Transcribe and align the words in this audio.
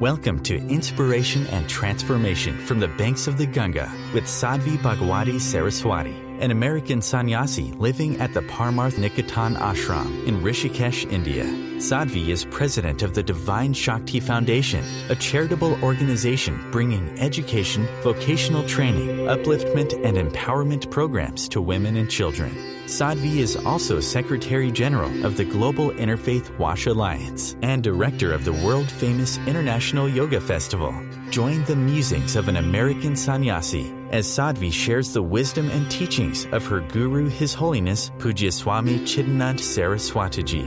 Welcome 0.00 0.44
to 0.44 0.54
Inspiration 0.68 1.44
and 1.48 1.68
Transformation 1.68 2.56
from 2.56 2.78
the 2.78 2.86
banks 2.86 3.26
of 3.26 3.36
the 3.36 3.46
Ganga 3.46 3.92
with 4.14 4.26
Sadhvi 4.26 4.76
Bhagwati 4.76 5.40
Saraswati, 5.40 6.14
an 6.40 6.50
American 6.50 7.02
sannyasi 7.02 7.72
living 7.72 8.20
at 8.20 8.34
the 8.34 8.42
Parmarth 8.42 8.94
Niketan 8.94 9.56
Ashram 9.56 10.26
in 10.26 10.40
Rishikesh, 10.40 11.10
India. 11.10 11.44
Sadhvi 11.78 12.28
is 12.28 12.44
president 12.46 13.02
of 13.02 13.14
the 13.14 13.22
Divine 13.22 13.72
Shakti 13.72 14.18
Foundation, 14.18 14.84
a 15.10 15.14
charitable 15.14 15.82
organization 15.82 16.70
bringing 16.72 17.16
education, 17.20 17.86
vocational 18.02 18.66
training, 18.66 19.26
upliftment, 19.26 19.94
and 20.04 20.16
empowerment 20.16 20.90
programs 20.90 21.48
to 21.50 21.60
women 21.60 21.96
and 21.96 22.10
children. 22.10 22.50
Sadhvi 22.86 23.36
is 23.36 23.56
also 23.56 24.00
Secretary 24.00 24.72
General 24.72 25.24
of 25.24 25.36
the 25.36 25.44
Global 25.44 25.90
Interfaith 25.90 26.56
Wash 26.58 26.86
Alliance 26.86 27.54
and 27.62 27.82
Director 27.82 28.32
of 28.32 28.44
the 28.44 28.52
world 28.52 28.90
famous 28.90 29.38
International 29.46 30.08
Yoga 30.08 30.40
Festival. 30.40 30.94
Join 31.30 31.62
the 31.64 31.76
musings 31.76 32.34
of 32.34 32.48
an 32.48 32.56
American 32.56 33.14
sannyasi 33.14 33.92
as 34.10 34.26
Sadhvi 34.26 34.72
shares 34.72 35.12
the 35.12 35.22
wisdom 35.22 35.70
and 35.70 35.90
teachings 35.90 36.46
of 36.52 36.64
her 36.66 36.80
guru, 36.80 37.28
His 37.28 37.52
Holiness 37.52 38.10
Pujya 38.18 38.52
Swami 38.52 39.00
Chidanand 39.00 39.58
Saraswatiji. 39.60 40.64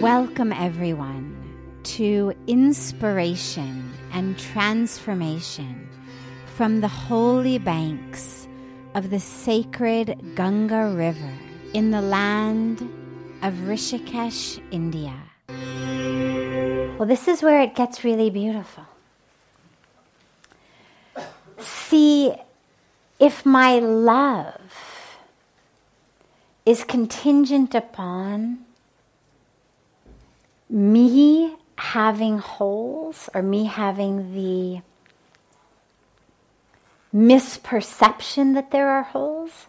Welcome, 0.00 0.52
everyone, 0.52 1.36
to 1.84 2.34
Inspiration 2.46 3.92
and 4.12 4.38
Transformation 4.38 5.88
from 6.56 6.80
the 6.80 6.88
holy 6.88 7.58
banks 7.58 8.48
of 8.94 9.10
the 9.10 9.20
sacred 9.20 10.34
Ganga 10.34 10.94
River 10.94 11.32
in 11.72 11.90
the 11.90 12.02
land 12.02 12.80
of 13.42 13.54
Rishikesh, 13.54 14.60
India. 14.70 15.14
Well, 16.98 17.08
this 17.08 17.28
is 17.28 17.42
where 17.42 17.60
it 17.60 17.74
gets 17.74 18.04
really 18.04 18.30
beautiful. 18.30 18.84
See, 21.58 22.34
if 23.18 23.46
my 23.46 23.78
love 23.78 24.60
is 26.66 26.84
contingent 26.84 27.74
upon 27.74 28.64
me 30.68 31.54
having 31.76 32.38
holes 32.38 33.28
or 33.34 33.42
me 33.42 33.66
having 33.66 34.34
the 34.34 34.80
misperception 37.14 38.54
that 38.54 38.70
there 38.70 38.88
are 38.88 39.02
holes, 39.02 39.66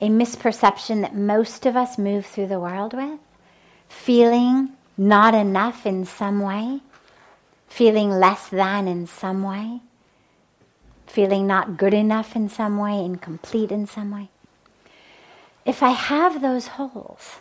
a 0.00 0.08
misperception 0.08 1.00
that 1.02 1.14
most 1.14 1.64
of 1.64 1.76
us 1.76 1.96
move 1.96 2.26
through 2.26 2.48
the 2.48 2.60
world 2.60 2.92
with, 2.92 3.18
feeling 3.88 4.70
not 4.98 5.34
enough 5.34 5.86
in 5.86 6.04
some 6.04 6.40
way, 6.40 6.80
feeling 7.68 8.10
less 8.10 8.48
than 8.48 8.86
in 8.88 9.06
some 9.06 9.42
way, 9.42 9.80
feeling 11.06 11.46
not 11.46 11.76
good 11.76 11.94
enough 11.94 12.34
in 12.36 12.48
some 12.48 12.78
way, 12.78 13.04
incomplete 13.04 13.70
in 13.70 13.86
some 13.86 14.10
way. 14.10 14.28
If 15.64 15.82
I 15.82 15.90
have 15.90 16.40
those 16.40 16.66
holes 16.66 17.36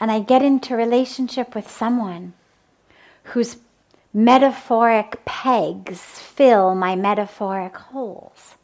and 0.00 0.10
I 0.10 0.20
get 0.20 0.42
into 0.42 0.76
relationship 0.76 1.54
with 1.54 1.70
someone 1.70 2.34
whose 3.24 3.56
metaphoric 4.16 5.22
pegs 5.26 6.00
fill 6.00 6.74
my 6.74 6.96
metaphoric 6.96 7.76
holes. 7.76 8.54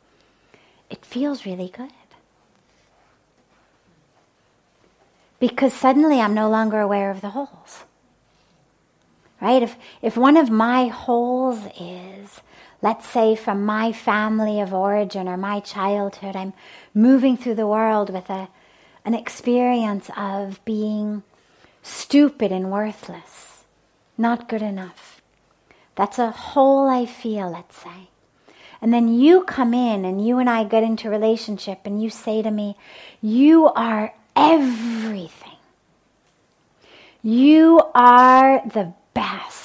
It 0.89 1.05
feels 1.05 1.45
really 1.45 1.69
good. 1.69 1.91
Because 5.39 5.75
suddenly 5.75 6.21
I'm 6.21 6.33
no 6.33 6.49
longer 6.49 6.81
aware 6.81 7.11
of 7.11 7.21
the 7.21 7.31
holes. 7.31 7.85
Right? 9.43 9.63
If, 9.63 9.77
if 10.01 10.17
one 10.17 10.39
of 10.39 10.49
my 10.49 10.87
holes 10.87 11.59
is, 11.79 12.41
let's 12.83 13.09
say, 13.09 13.35
from 13.37 13.65
my 13.65 13.93
family 13.93 14.61
of 14.61 14.75
origin 14.75 15.29
or 15.29 15.37
my 15.37 15.61
childhood, 15.61 16.37
I'm 16.37 16.53
moving 16.93 17.37
through 17.37 17.55
the 17.55 17.67
world 17.67 18.11
with 18.11 18.29
a, 18.29 18.49
an 19.05 19.15
experience 19.15 20.11
of 20.17 20.63
being 20.65 21.23
stupid 21.83 22.53
and 22.53 22.71
worthless, 22.71 23.65
not 24.19 24.49
good 24.49 24.63
enough 24.63 25.13
that's 25.95 26.19
a 26.19 26.31
hole 26.31 26.89
I 26.89 27.07
feel, 27.07 27.51
let's 27.51 27.77
say. 27.77 28.09
And 28.81 28.93
then 28.93 29.09
you 29.09 29.45
come 29.45 29.75
in 29.75 30.05
and 30.05 30.27
you 30.27 30.39
and 30.39 30.51
I 30.51 30.65
get 30.65 30.83
into 30.83 31.09
relationship 31.09 31.81
and 31.85 32.03
you 32.03 32.11
say 32.11 32.43
to 32.43 32.51
me, 32.51 32.77
You 33.21 33.69
are 33.69 34.15
everything. 34.35 35.59
You 37.23 37.81
are 37.95 38.67
the 38.67 38.93
best. 39.15 39.62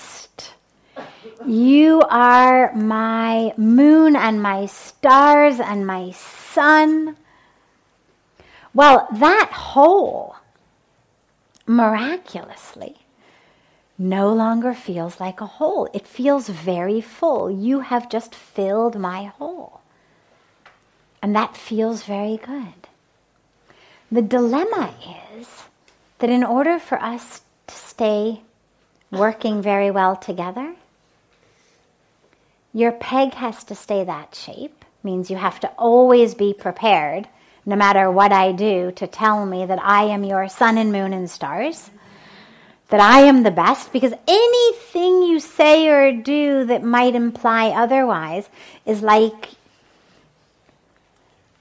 You 1.45 2.01
are 2.09 2.73
my 2.73 3.53
moon 3.57 4.15
and 4.15 4.41
my 4.41 4.65
stars 4.65 5.59
and 5.59 5.85
my 5.85 6.11
sun. 6.11 7.15
Well, 8.73 9.07
that 9.11 9.51
hole, 9.51 10.35
miraculously, 11.65 12.97
no 13.97 14.33
longer 14.33 14.73
feels 14.73 15.19
like 15.19 15.41
a 15.41 15.45
hole. 15.45 15.89
It 15.93 16.07
feels 16.07 16.47
very 16.47 17.01
full. 17.01 17.49
You 17.49 17.81
have 17.81 18.09
just 18.09 18.35
filled 18.35 18.99
my 18.99 19.25
hole. 19.25 19.81
And 21.21 21.35
that 21.35 21.57
feels 21.57 22.03
very 22.03 22.37
good. 22.37 22.87
The 24.11 24.21
dilemma 24.21 24.93
is 25.37 25.63
that 26.19 26.29
in 26.29 26.43
order 26.43 26.79
for 26.79 27.01
us 27.01 27.41
to 27.67 27.75
stay 27.75 28.41
working 29.11 29.61
very 29.61 29.91
well 29.91 30.15
together, 30.15 30.75
your 32.77 32.91
peg 32.91 33.33
has 33.33 33.63
to 33.63 33.73
stay 33.73 34.03
that 34.03 34.35
shape, 34.35 34.85
means 35.01 35.31
you 35.31 35.35
have 35.35 35.59
to 35.61 35.67
always 35.79 36.35
be 36.35 36.53
prepared, 36.53 37.27
no 37.65 37.75
matter 37.75 38.11
what 38.11 38.31
I 38.31 38.51
do, 38.51 38.91
to 38.97 39.07
tell 39.07 39.47
me 39.47 39.65
that 39.65 39.81
I 39.81 40.03
am 40.03 40.23
your 40.23 40.47
sun 40.47 40.77
and 40.77 40.91
moon 40.91 41.11
and 41.11 41.27
stars 41.27 41.89
that 42.89 42.99
I 42.99 43.21
am 43.21 43.41
the 43.41 43.51
best 43.51 43.91
because 43.91 44.13
anything 44.27 45.23
you 45.23 45.39
say 45.39 45.89
or 45.89 46.13
do 46.13 46.65
that 46.65 46.83
might 46.83 47.15
imply 47.15 47.69
otherwise 47.69 48.47
is 48.85 49.01
like 49.01 49.49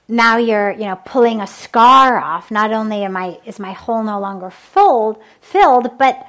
now 0.07 0.37
you're 0.37 0.71
you 0.71 0.85
know 0.85 1.01
pulling 1.03 1.41
a 1.41 1.47
scar 1.47 2.17
off. 2.17 2.49
Not 2.49 2.71
only 2.71 3.03
am 3.03 3.17
I 3.17 3.39
is 3.45 3.59
my 3.59 3.73
hole 3.73 4.03
no 4.03 4.19
longer 4.19 4.49
filled 4.49 5.21
filled 5.41 5.97
but 5.97 6.25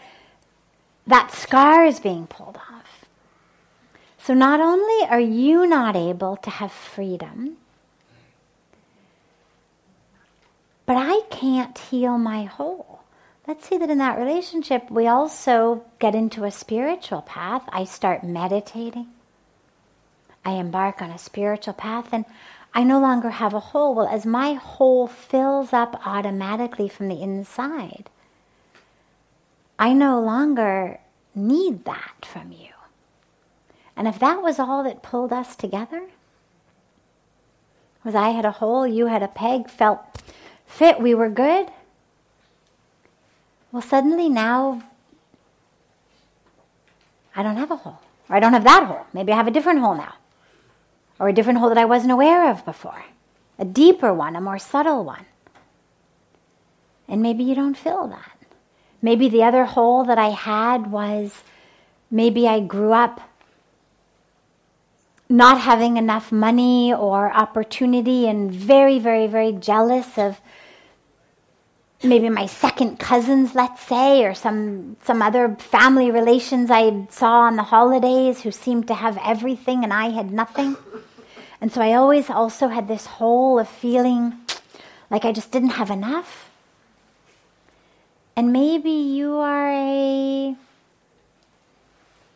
that 1.06 1.30
scar 1.30 1.84
is 1.84 2.00
being 2.00 2.26
pulled 2.26 2.56
off 2.56 2.77
so 4.28 4.34
not 4.34 4.60
only 4.60 5.08
are 5.08 5.20
you 5.20 5.66
not 5.66 5.96
able 5.96 6.36
to 6.36 6.50
have 6.50 6.70
freedom 6.70 7.56
but 10.84 10.96
I 10.96 11.20
can't 11.30 11.76
heal 11.78 12.18
my 12.18 12.44
hole 12.44 12.98
let's 13.48 13.66
say 13.66 13.78
that 13.78 13.88
in 13.88 13.96
that 13.96 14.18
relationship, 14.18 14.90
we 14.90 15.06
also 15.06 15.82
get 15.98 16.14
into 16.14 16.44
a 16.44 16.50
spiritual 16.50 17.22
path. 17.22 17.62
I 17.70 17.84
start 17.84 18.22
meditating. 18.22 19.06
I 20.44 20.52
embark 20.52 21.00
on 21.00 21.10
a 21.10 21.18
spiritual 21.18 21.72
path, 21.72 22.08
and 22.12 22.26
I 22.74 22.84
no 22.84 23.00
longer 23.00 23.30
have 23.30 23.54
a 23.54 23.60
hole. 23.60 23.94
Well, 23.94 24.06
as 24.06 24.26
my 24.26 24.52
hole 24.52 25.06
fills 25.06 25.72
up 25.72 26.06
automatically 26.06 26.88
from 26.88 27.08
the 27.08 27.22
inside, 27.22 28.10
I 29.78 29.94
no 29.94 30.20
longer 30.20 31.00
need 31.34 31.86
that 31.86 32.26
from 32.26 32.52
you. 32.52 32.77
And 33.98 34.06
if 34.06 34.20
that 34.20 34.40
was 34.40 34.60
all 34.60 34.84
that 34.84 35.02
pulled 35.02 35.32
us 35.32 35.56
together, 35.56 36.06
was 38.04 38.14
I 38.14 38.28
had 38.30 38.44
a 38.44 38.52
hole, 38.52 38.86
you 38.86 39.06
had 39.06 39.24
a 39.24 39.28
peg, 39.28 39.68
felt 39.68 40.00
fit, 40.66 41.00
we 41.00 41.14
were 41.14 41.28
good, 41.28 41.68
well, 43.72 43.82
suddenly 43.82 44.28
now 44.28 44.82
I 47.34 47.42
don't 47.42 47.56
have 47.56 47.72
a 47.72 47.76
hole. 47.76 47.98
Or 48.28 48.36
I 48.36 48.40
don't 48.40 48.52
have 48.52 48.64
that 48.64 48.84
hole. 48.84 49.04
Maybe 49.12 49.32
I 49.32 49.36
have 49.36 49.46
a 49.46 49.50
different 49.50 49.80
hole 49.80 49.94
now. 49.94 50.14
Or 51.18 51.28
a 51.28 51.32
different 51.32 51.58
hole 51.58 51.68
that 51.68 51.78
I 51.78 51.84
wasn't 51.84 52.12
aware 52.12 52.50
of 52.50 52.64
before. 52.64 53.04
A 53.58 53.64
deeper 53.64 54.14
one, 54.14 54.36
a 54.36 54.40
more 54.40 54.58
subtle 54.58 55.04
one. 55.04 55.26
And 57.08 57.20
maybe 57.20 57.42
you 57.42 57.54
don't 57.54 57.76
feel 57.76 58.06
that. 58.08 58.38
Maybe 59.02 59.28
the 59.28 59.42
other 59.42 59.64
hole 59.64 60.04
that 60.04 60.18
I 60.18 60.28
had 60.28 60.90
was 60.90 61.42
maybe 62.10 62.46
I 62.46 62.60
grew 62.60 62.92
up 62.92 63.20
not 65.28 65.60
having 65.60 65.96
enough 65.96 66.32
money 66.32 66.92
or 66.92 67.30
opportunity 67.32 68.26
and 68.26 68.50
very, 68.52 68.98
very, 68.98 69.26
very 69.26 69.52
jealous 69.52 70.16
of 70.16 70.40
maybe 72.02 72.28
my 72.28 72.46
second 72.46 72.98
cousins, 72.98 73.54
let's 73.54 73.82
say, 73.82 74.24
or 74.24 74.32
some, 74.32 74.96
some 75.04 75.20
other 75.20 75.56
family 75.58 76.10
relations 76.10 76.70
I 76.70 77.06
saw 77.10 77.40
on 77.40 77.56
the 77.56 77.62
holidays 77.62 78.40
who 78.40 78.52
seemed 78.52 78.86
to 78.88 78.94
have 78.94 79.18
everything 79.22 79.84
and 79.84 79.92
I 79.92 80.10
had 80.10 80.32
nothing. 80.32 80.76
And 81.60 81.72
so 81.72 81.82
I 81.82 81.94
always 81.94 82.30
also 82.30 82.68
had 82.68 82.88
this 82.88 83.04
hole 83.04 83.58
of 83.58 83.68
feeling 83.68 84.34
like 85.10 85.24
I 85.24 85.32
just 85.32 85.50
didn't 85.50 85.70
have 85.70 85.90
enough. 85.90 86.50
And 88.36 88.52
maybe 88.52 88.90
you 88.90 89.34
are 89.34 89.72
a 89.72 90.56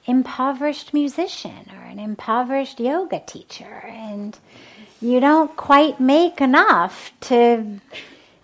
impoverished 0.06 0.92
musician 0.92 1.70
or 1.76 1.84
an 1.84 1.98
impoverished 1.98 2.80
yoga 2.80 3.20
teacher 3.20 3.84
and 3.86 4.38
you 5.00 5.20
don't 5.20 5.56
quite 5.56 6.00
make 6.00 6.40
enough 6.40 7.12
to 7.20 7.80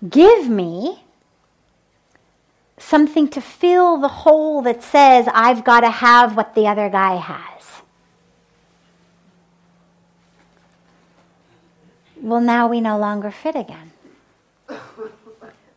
give 0.09 0.49
me 0.49 1.03
something 2.79 3.29
to 3.29 3.41
fill 3.41 3.99
the 3.99 4.09
hole 4.09 4.63
that 4.63 4.83
says 4.83 5.29
I've 5.33 5.65
got 5.65 5.81
to 5.81 5.91
have 5.91 6.37
what 6.37 6.55
the 6.55 6.69
other 6.69 6.89
guy 6.89 7.17
has. 7.17 7.65
Well, 12.21 12.41
now 12.41 12.69
we 12.69 12.81
no 12.81 12.99
longer 12.99 13.31
fit 13.31 13.57
again. 13.57 13.93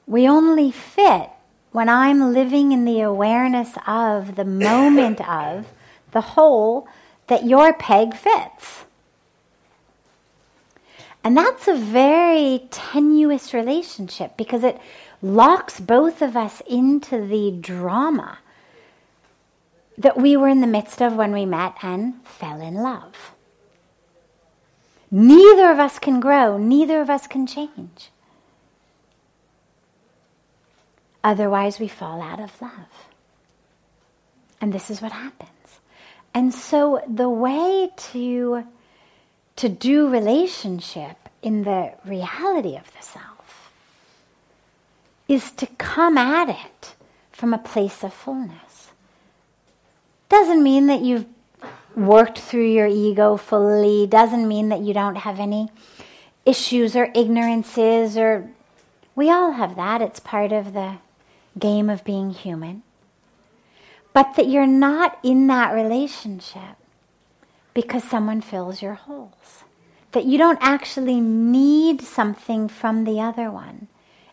We 0.08 0.28
only 0.28 0.72
fit 0.72 1.30
when 1.72 1.90
I'm 1.90 2.34
living 2.34 2.72
in 2.72 2.86
the 2.86 3.02
awareness 3.02 3.76
of 3.88 4.36
the 4.36 4.46
moment 4.46 5.22
of 5.28 5.68
the 6.12 6.22
hole 6.22 6.88
that 7.28 7.46
your 7.46 7.74
peg 7.74 8.16
fits. 8.16 8.86
And 11.24 11.38
that's 11.38 11.68
a 11.68 11.76
very 11.76 12.68
tenuous 12.72 13.54
relationship 13.54 14.36
because 14.38 14.64
it 14.64 14.80
locks 15.22 15.80
both 15.80 16.22
of 16.22 16.36
us 16.36 16.62
into 16.68 17.26
the 17.26 17.52
drama 17.52 18.40
that 19.98 20.18
we 20.18 20.36
were 20.36 20.48
in 20.48 20.62
the 20.62 20.68
midst 20.68 21.02
of 21.02 21.16
when 21.16 21.32
we 21.32 21.46
met 21.46 21.76
and 21.84 22.26
fell 22.26 22.60
in 22.60 22.74
love. 22.74 23.34
Neither 25.12 25.70
of 25.70 25.78
us 25.78 26.00
can 26.00 26.20
grow, 26.20 26.58
neither 26.58 27.02
of 27.02 27.10
us 27.10 27.28
can 27.28 27.46
change. 27.46 28.10
Otherwise, 31.24 31.80
we 31.80 31.88
fall 31.88 32.22
out 32.22 32.40
of 32.40 32.62
love. 32.62 33.08
And 34.60 34.74
this 34.74 34.90
is 34.90 35.02
what 35.02 35.12
happens. 35.12 35.50
And 36.34 36.54
so, 36.54 37.04
the 37.08 37.30
way 37.30 37.90
to, 38.12 38.64
to 39.58 39.70
do 39.70 40.10
relationship 40.10 41.18
in 41.42 41.64
the 41.64 41.94
reality 42.06 42.76
of 42.76 42.92
the 42.94 43.02
self 43.02 43.72
is 45.28 45.52
to 45.54 45.68
come 45.78 46.18
at 46.18 46.50
it 46.50 46.96
from 47.32 47.54
a 47.54 47.58
place 47.58 48.04
of 48.04 48.14
fullness. 48.14 48.92
Doesn't 50.30 50.64
mean 50.64 50.88
that 50.88 51.02
you've 51.02 51.26
worked 51.96 52.40
through 52.40 52.70
your 52.70 52.88
ego 52.88 53.38
fully, 53.38 54.08
doesn't 54.08 54.48
mean 54.48 54.70
that 54.70 54.82
you 54.82 54.94
don't 54.94 55.16
have 55.16 55.40
any 55.40 55.70
issues 56.46 56.96
or 56.96 57.10
ignorances 57.16 58.18
or 58.18 58.50
we 59.16 59.30
all 59.30 59.52
have 59.52 59.76
that. 59.76 60.02
It's 60.02 60.20
part 60.20 60.52
of 60.52 60.74
the 60.74 60.98
game 61.58 61.90
of 61.90 62.04
being 62.04 62.32
human. 62.32 62.84
But 64.14 64.36
that 64.36 64.50
you're 64.50 64.68
not 64.68 65.18
in 65.24 65.48
that 65.48 65.74
relationship 65.74 66.76
because 67.74 68.04
someone 68.04 68.42
fills 68.42 68.82
your 68.82 68.96
holes. 68.96 69.64
That 70.12 70.26
you 70.26 70.38
don't 70.38 70.60
actually 70.62 71.22
need 71.22 72.02
something 72.02 72.68
from 72.68 73.06
the 73.06 73.22
other 73.22 73.50
one 73.50 73.88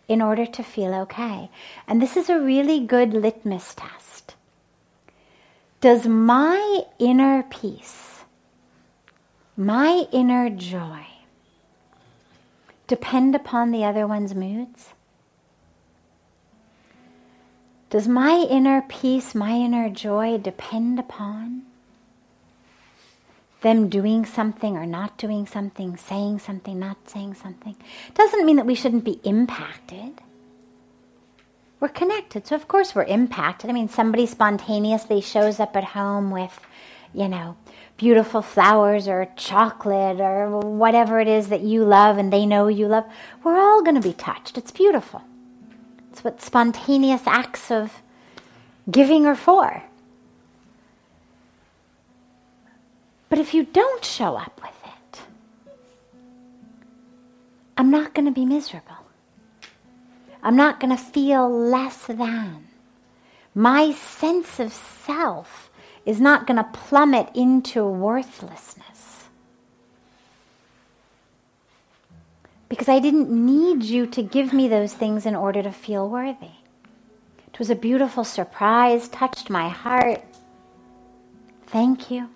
in 0.09 0.21
order 0.21 0.47
to 0.47 0.63
feel 0.63 0.95
okay. 0.95 1.51
And 1.87 2.03
this 2.03 2.17
is 2.17 2.29
a 2.29 2.41
really 2.41 2.81
good 2.81 3.13
litmus 3.13 3.75
test. 3.75 4.35
Does 5.81 6.07
my 6.07 6.83
inner 6.99 7.45
peace, 7.45 8.25
my 9.57 10.07
inner 10.11 10.51
joy, 10.51 11.07
depend 12.89 13.37
upon 13.37 13.71
the 13.71 13.85
other 13.85 14.05
one's 14.07 14.35
moods? 14.35 14.89
Does 17.91 18.07
my 18.07 18.47
inner 18.51 18.83
peace, 18.83 19.35
my 19.35 19.53
inner 19.53 19.89
joy 19.89 20.37
depend 20.37 20.99
upon 20.99 21.63
them 23.63 23.89
doing 23.89 24.27
something 24.27 24.77
or 24.77 24.85
not 24.85 25.17
doing 25.17 25.47
something, 25.47 25.97
saying 25.97 26.41
something, 26.41 26.79
not 26.79 27.09
saying 27.09 27.35
something? 27.35 27.77
Doesn't 28.15 28.45
mean 28.45 28.57
that 28.57 28.67
we 28.67 28.75
shouldn't 28.75 29.05
be 29.05 29.21
impacted. 29.25 30.21
We're 31.81 31.89
connected, 31.89 32.47
so 32.47 32.57
of 32.57 32.69
course 32.69 32.95
we're 32.95 33.05
impacted. 33.05 33.71
I 33.71 33.73
mean, 33.73 33.89
somebody 33.89 34.27
spontaneously 34.27 35.21
shows 35.23 35.59
up 35.59 35.75
at 35.75 35.85
home 35.85 36.31
with, 36.31 36.61
you 37.15 37.29
know, 37.29 37.57
beautiful 37.97 38.43
flowers 38.43 39.09
or 39.09 39.29
chocolate 39.37 40.21
or 40.21 40.59
whatever 40.59 41.21
it 41.21 41.29
is 41.29 41.49
that 41.49 41.63
you 41.63 41.85
love 41.85 42.19
and 42.19 42.33
they 42.33 42.45
know 42.45 42.69
you 42.69 42.87
love. 42.87 43.05
We're 43.43 43.59
all 43.59 43.83
going 43.83 43.95
to 43.95 44.07
be 44.07 44.13
touched. 44.13 44.59
It's 44.59 44.73
beautiful. 44.73 45.23
It's 46.19 46.25
what 46.25 46.43
spontaneous 46.43 47.29
acts 47.29 47.71
of 47.71 48.03
giving 48.91 49.25
are 49.25 49.37
for. 49.37 49.85
But 53.29 53.39
if 53.39 53.55
you 53.55 53.63
don't 53.63 54.05
show 54.05 54.35
up 54.35 54.61
with 54.61 54.75
it, 54.85 55.21
I'm 57.77 57.93
not 57.93 58.15
going 58.15 58.25
to 58.25 58.33
be 58.33 58.45
miserable. 58.45 58.97
I'm 60.43 60.57
not 60.57 60.81
going 60.81 60.91
to 60.91 61.01
feel 61.01 61.49
less 61.49 62.07
than. 62.07 62.67
My 63.55 63.93
sense 63.93 64.59
of 64.59 64.73
self 64.73 65.71
is 66.05 66.21
not 66.21 66.49
going 66.49 66.57
to 66.57 66.69
plummet 66.73 67.31
into 67.33 67.87
worthlessness. 67.87 68.98
Because 72.69 72.89
I 72.89 72.99
didn't 72.99 73.31
need 73.31 73.83
you 73.83 74.07
to 74.09 74.23
give 74.23 74.53
me 74.53 74.69
those 74.69 74.93
things 74.93 75.27
in 75.27 75.35
order 75.35 75.63
to 75.63 75.73
feel 75.73 76.09
worthy. 76.09 76.51
It 77.47 77.59
was 77.59 77.71
a 77.71 77.75
beautiful 77.75 78.25
surprise, 78.25 79.09
touched 79.09 79.51
my 79.51 79.69
heart. 79.69 80.23
Thank 81.67 82.11
you. 82.11 82.29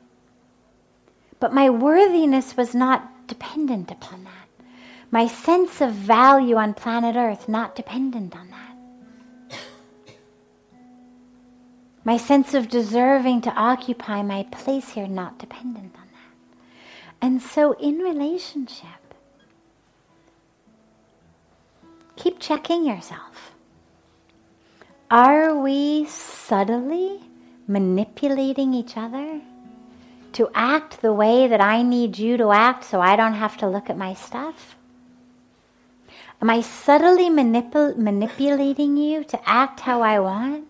But 1.38 1.52
my 1.52 1.70
worthiness 1.70 2.56
was 2.56 2.74
not 2.74 3.26
dependent 3.26 3.90
upon 3.90 4.24
that. 4.24 4.66
My 5.10 5.26
sense 5.26 5.80
of 5.80 5.92
value 5.92 6.56
on 6.56 6.72
planet 6.72 7.16
Earth, 7.16 7.48
not 7.48 7.76
dependent 7.76 8.34
on 8.34 8.48
that. 8.50 9.58
My 12.04 12.16
sense 12.16 12.54
of 12.54 12.68
deserving 12.68 13.42
to 13.42 13.52
occupy 13.54 14.22
my 14.22 14.44
place 14.44 14.88
here, 14.90 15.06
not 15.06 15.38
dependent 15.38 15.94
on 15.94 16.06
that. 16.06 16.76
And 17.20 17.40
so 17.40 17.72
in 17.74 17.98
relationship, 17.98 19.01
keep 22.16 22.38
checking 22.38 22.84
yourself. 22.84 23.52
Are 25.10 25.54
we 25.54 26.06
subtly 26.06 27.20
manipulating 27.66 28.74
each 28.74 28.96
other 28.96 29.40
to 30.32 30.50
act 30.54 31.02
the 31.02 31.12
way 31.12 31.46
that 31.46 31.60
I 31.60 31.82
need 31.82 32.18
you 32.18 32.36
to 32.38 32.50
act 32.52 32.84
so 32.84 33.00
I 33.00 33.16
don't 33.16 33.34
have 33.34 33.56
to 33.58 33.68
look 33.68 33.90
at 33.90 33.98
my 33.98 34.14
stuff? 34.14 34.76
Am 36.40 36.50
I 36.50 36.60
subtly 36.60 37.28
manipul- 37.30 37.96
manipulating 37.96 38.96
you 38.96 39.22
to 39.24 39.48
act 39.48 39.80
how 39.80 40.02
I 40.02 40.18
want 40.18 40.66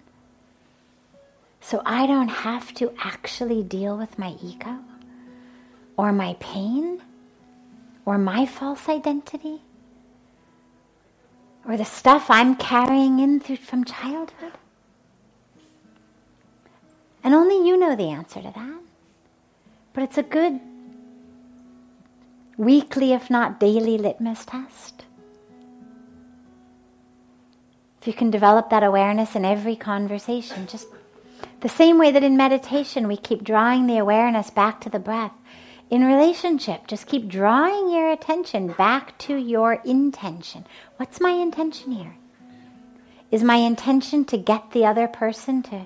so 1.61 1.81
I 1.87 2.07
don't 2.07 2.29
have 2.29 2.75
to 2.75 2.93
actually 2.99 3.63
deal 3.63 3.97
with 3.97 4.19
my 4.19 4.37
ego 4.43 4.81
or 5.97 6.13
my 6.13 6.37
pain 6.41 7.01
or 8.05 8.19
my 8.19 8.45
false 8.45 8.89
identity? 8.89 9.63
Or 11.67 11.77
the 11.77 11.85
stuff 11.85 12.27
I'm 12.29 12.57
carrying 12.57 13.21
in 13.21 13.41
through, 13.41 13.57
from 13.57 13.85
childhood? 13.85 14.53
And 17.25 17.35
only 17.35 17.67
you 17.67 17.77
know 17.77 17.95
the 17.95 18.11
answer 18.11 18.43
to 18.43 18.53
that. 18.55 18.81
But 19.93 20.05
it's 20.05 20.19
a 20.19 20.23
good 20.23 20.61
weekly, 22.57 23.13
if 23.13 23.31
not 23.31 23.61
daily, 23.61 23.99
litmus 23.99 24.45
test. 24.45 25.05
If 28.01 28.09
you 28.09 28.13
can 28.13 28.31
develop 28.31 28.71
that 28.71 28.83
awareness 28.83 29.37
in 29.37 29.45
every 29.45 29.77
conversation, 29.77 30.67
just 30.67 30.89
the 31.61 31.69
same 31.69 31.99
way 31.99 32.11
that 32.11 32.25
in 32.25 32.37
meditation 32.37 33.07
we 33.07 33.17
keep 33.17 33.45
drawing 33.45 33.87
the 33.87 33.99
awareness 33.99 34.51
back 34.51 34.81
to 34.81 34.91
the 34.91 34.99
breath, 34.99 35.33
in 35.93 36.07
relationship, 36.07 36.87
just 36.87 37.07
keep 37.07 37.29
drawing 37.29 37.91
your 37.91 38.13
attention 38.13 38.69
back 38.69 39.19
to 39.19 39.37
your 39.37 39.75
intention. 39.85 40.65
What's 40.97 41.21
my 41.21 41.33
intention 41.33 41.93
here? 41.93 42.17
Is 43.31 43.43
my 43.43 43.57
intention 43.57 44.25
to 44.27 44.39
get 44.39 44.71
the 44.71 44.87
other 44.87 45.07
person 45.07 45.63
to 45.65 45.85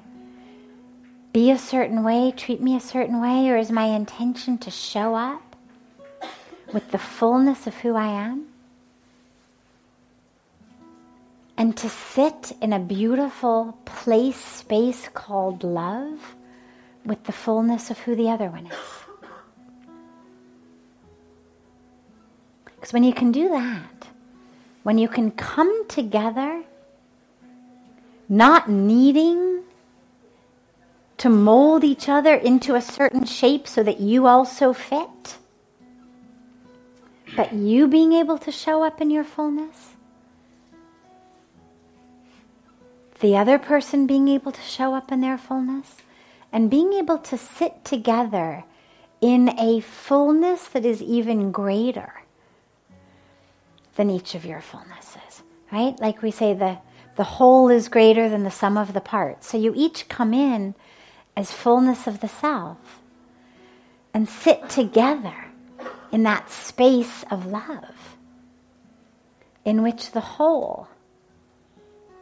be 1.33 1.51
a 1.51 1.59
certain 1.59 2.05
way, 2.05 2.33
treat 2.37 2.63
me 2.63 2.77
a 2.77 2.81
certain 2.81 3.21
way, 3.21 3.51
or 3.51 3.57
is 3.57 3.73
my 3.73 3.87
intention 3.87 4.59
to 4.59 4.71
show 4.71 5.17
up 5.17 5.57
with 6.73 6.89
the 6.93 6.99
fullness 6.99 7.67
of 7.67 7.75
who 7.75 7.97
I 7.97 8.07
am? 8.07 8.47
And 11.59 11.77
to 11.79 11.89
sit 11.89 12.53
in 12.63 12.73
a 12.73 12.79
beautiful 12.79 13.77
place, 13.85 14.37
space 14.37 15.09
called 15.13 15.65
love 15.65 16.37
with 17.05 17.25
the 17.25 17.33
fullness 17.33 17.91
of 17.91 17.99
who 17.99 18.15
the 18.15 18.31
other 18.31 18.49
one 18.49 18.67
is. 18.67 19.06
Because 22.87 22.93
when 22.93 23.03
you 23.03 23.15
can 23.15 23.33
do 23.33 23.49
that, 23.49 24.07
when 24.85 24.97
you 24.97 25.09
can 25.09 25.33
come 25.33 25.89
together, 25.89 26.63
not 28.29 28.71
needing 28.71 29.65
to 31.19 31.29
mold 31.29 31.83
each 31.83 32.09
other 32.09 32.37
into 32.37 32.77
a 32.77 32.81
certain 32.81 33.25
shape 33.25 33.67
so 33.67 33.83
that 33.83 33.99
you 33.99 34.29
also 34.29 34.73
fit, 34.73 35.37
but 37.35 37.53
you 37.53 37.89
being 37.89 38.13
able 38.13 38.39
to 38.39 38.53
show 38.53 38.85
up 38.85 39.01
in 39.01 39.11
your 39.11 39.25
fullness, 39.25 39.97
the 43.19 43.37
other 43.37 43.59
person 43.59 44.07
being 44.07 44.29
able 44.29 44.53
to 44.53 44.63
show 44.63 44.95
up 44.95 45.11
in 45.11 45.21
their 45.21 45.39
fullness, 45.39 45.97
and 46.53 46.71
being 46.71 46.93
able 46.93 47.19
to 47.19 47.37
sit 47.37 47.85
together 47.85 48.63
in 49.21 49.59
a 49.59 49.81
fullness 49.81 50.69
that 50.69 50.85
is 50.85 51.03
even 51.03 51.51
greater 51.51 52.23
than 53.97 54.11
each 54.11 54.35
of 54.35 54.45
your 54.45 54.61
fullnesses, 54.61 55.43
right? 55.73 55.99
Like 56.01 56.23
we 56.23 56.31
say, 56.31 56.55
the, 56.55 56.79
the 57.17 57.25
whole 57.25 57.69
is 57.69 57.89
greater 57.89 58.29
than 58.29 58.45
the 58.45 58.51
sum 58.51 58.77
of 58.77 58.93
the 58.93 59.01
parts. 59.01 59.49
So 59.49 59.59
you 59.59 59.73
each 59.75 60.09
come 60.09 60.33
in 60.33 60.75
as 61.37 61.51
fullness 61.51 62.07
of 62.07 62.21
the 62.21 62.29
self 62.29 63.01
and 64.15 64.29
sit 64.29 64.69
together 64.69 65.35
in 66.13 66.23
that 66.23 66.51
space 66.51 67.25
of 67.31 67.47
love 67.47 68.17
in 69.65 69.83
which 69.83 70.13
the 70.13 70.21
whole 70.21 70.89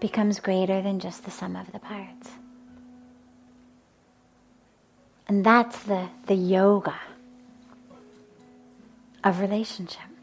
becomes 0.01 0.41
greater 0.41 0.83
than 0.83 0.99
just 0.99 1.25
the 1.25 1.31
sum 1.31 1.55
of 1.57 1.71
the 1.73 1.79
parts. 1.79 2.31
And 5.29 5.45
that's 5.45 5.79
the, 5.85 6.09
the 6.27 6.35
yoga 6.35 6.99
of 9.23 9.41
relationship. 9.41 10.14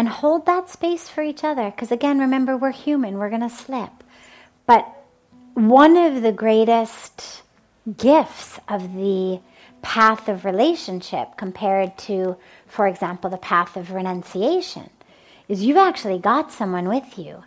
And 0.00 0.08
hold 0.08 0.46
that 0.46 0.70
space 0.70 1.10
for 1.10 1.22
each 1.22 1.44
other. 1.44 1.70
Because 1.70 1.92
again, 1.92 2.20
remember, 2.20 2.56
we're 2.56 2.70
human, 2.70 3.18
we're 3.18 3.28
going 3.28 3.42
to 3.42 3.50
slip. 3.50 3.92
But 4.64 4.88
one 5.52 5.94
of 5.98 6.22
the 6.22 6.32
greatest 6.32 7.42
gifts 7.98 8.58
of 8.66 8.94
the 8.94 9.40
path 9.82 10.26
of 10.26 10.46
relationship 10.46 11.36
compared 11.36 11.98
to, 11.98 12.38
for 12.66 12.86
example, 12.86 13.28
the 13.28 13.36
path 13.36 13.76
of 13.76 13.90
renunciation 13.90 14.88
is 15.48 15.62
you've 15.62 15.76
actually 15.76 16.18
got 16.18 16.50
someone 16.50 16.88
with 16.88 17.18
you 17.18 17.44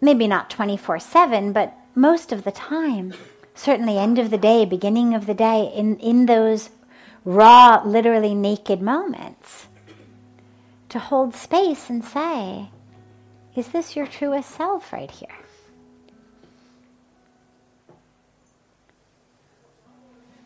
maybe 0.00 0.26
not 0.26 0.48
24 0.48 1.00
7, 1.00 1.52
but 1.52 1.74
most 1.94 2.32
of 2.32 2.44
the 2.44 2.52
time, 2.52 3.12
certainly 3.54 3.98
end 3.98 4.18
of 4.18 4.30
the 4.30 4.38
day, 4.38 4.64
beginning 4.64 5.14
of 5.14 5.26
the 5.26 5.34
day, 5.34 5.70
in, 5.74 5.96
in 5.98 6.24
those 6.24 6.70
raw, 7.24 7.82
literally 7.84 8.34
naked 8.34 8.80
moments, 8.80 9.66
to 10.88 10.98
hold 10.98 11.34
space 11.34 11.90
and 11.90 12.04
say, 12.04 12.70
Is 13.54 13.68
this 13.68 13.96
your 13.96 14.06
truest 14.06 14.50
self 14.50 14.92
right 14.92 15.10
here? 15.10 15.28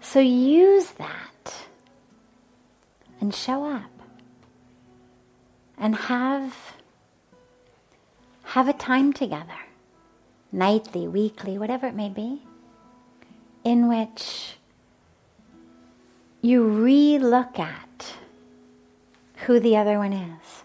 So 0.00 0.20
use 0.20 0.90
that 0.92 1.54
and 3.20 3.34
show 3.34 3.64
up 3.64 3.90
and 5.78 5.96
have 5.96 6.54
have 8.44 8.68
a 8.68 8.74
time 8.74 9.14
together, 9.14 9.58
nightly, 10.52 11.08
weekly, 11.08 11.56
whatever 11.56 11.86
it 11.86 11.94
may 11.94 12.10
be, 12.10 12.42
in 13.64 13.88
which 13.88 14.58
you 16.42 16.64
re 16.64 17.18
look 17.18 17.58
at 17.58 18.12
who 19.46 19.60
the 19.60 19.76
other 19.76 19.98
one 19.98 20.12
is. 20.12 20.64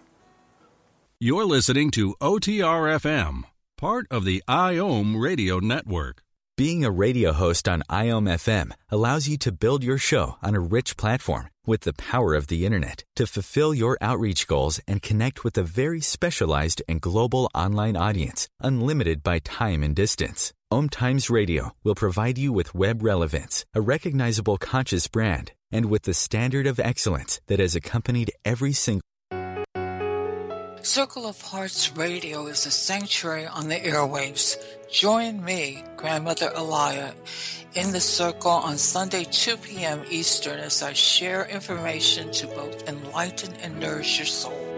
You're 1.20 1.46
listening 1.46 1.90
to 1.92 2.14
OTRFM, 2.20 3.42
part 3.76 4.06
of 4.10 4.24
the 4.24 4.42
IOM 4.48 5.20
radio 5.20 5.58
network. 5.58 6.22
Being 6.56 6.84
a 6.84 6.90
radio 6.90 7.32
host 7.32 7.68
on 7.68 7.82
IOM 7.88 8.28
FM 8.28 8.72
allows 8.90 9.28
you 9.28 9.36
to 9.38 9.52
build 9.52 9.84
your 9.84 9.98
show 9.98 10.38
on 10.42 10.56
a 10.56 10.60
rich 10.60 10.96
platform 10.96 11.50
with 11.64 11.82
the 11.82 11.92
power 11.92 12.34
of 12.34 12.48
the 12.48 12.64
Internet 12.66 13.04
to 13.14 13.26
fulfill 13.26 13.72
your 13.74 13.98
outreach 14.00 14.46
goals 14.48 14.80
and 14.88 15.02
connect 15.02 15.44
with 15.44 15.56
a 15.58 15.62
very 15.62 16.00
specialized 16.00 16.82
and 16.88 17.00
global 17.00 17.50
online 17.54 17.96
audience, 17.96 18.48
unlimited 18.60 19.22
by 19.22 19.38
time 19.38 19.84
and 19.84 19.94
distance. 19.94 20.52
Om 20.70 20.88
Times 20.88 21.30
Radio 21.30 21.72
will 21.84 21.94
provide 21.94 22.38
you 22.38 22.52
with 22.52 22.74
web 22.74 23.02
relevance, 23.02 23.64
a 23.74 23.80
recognizable 23.80 24.58
conscious 24.58 25.08
brand, 25.08 25.52
and 25.70 25.86
with 25.86 26.02
the 26.02 26.14
standard 26.14 26.66
of 26.66 26.78
excellence 26.80 27.40
that 27.46 27.58
has 27.60 27.74
accompanied 27.74 28.32
every 28.44 28.72
single 28.72 29.02
Circle 30.82 31.26
of 31.26 31.40
Hearts 31.42 31.96
Radio 31.96 32.46
is 32.46 32.64
a 32.64 32.70
sanctuary 32.70 33.46
on 33.46 33.68
the 33.68 33.74
airwaves. 33.74 34.56
Join 34.90 35.44
me, 35.44 35.84
Grandmother 35.96 36.50
Elia, 36.54 37.14
in 37.74 37.92
the 37.92 38.00
circle 38.00 38.52
on 38.52 38.78
Sunday 38.78 39.24
2 39.24 39.56
p.m. 39.58 40.02
Eastern 40.08 40.58
as 40.60 40.82
I 40.82 40.92
share 40.92 41.44
information 41.46 42.30
to 42.32 42.46
both 42.46 42.88
enlighten 42.88 43.54
and 43.56 43.78
nourish 43.78 44.18
your 44.18 44.26
soul. 44.26 44.77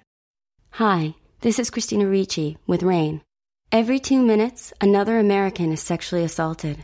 Hi, 0.75 1.15
this 1.41 1.59
is 1.59 1.69
Christina 1.69 2.07
Ricci 2.07 2.57
with 2.65 2.81
RAINN. 2.81 3.21
Every 3.73 3.99
two 3.99 4.21
minutes, 4.21 4.71
another 4.79 5.19
American 5.19 5.73
is 5.73 5.81
sexually 5.81 6.23
assaulted. 6.23 6.77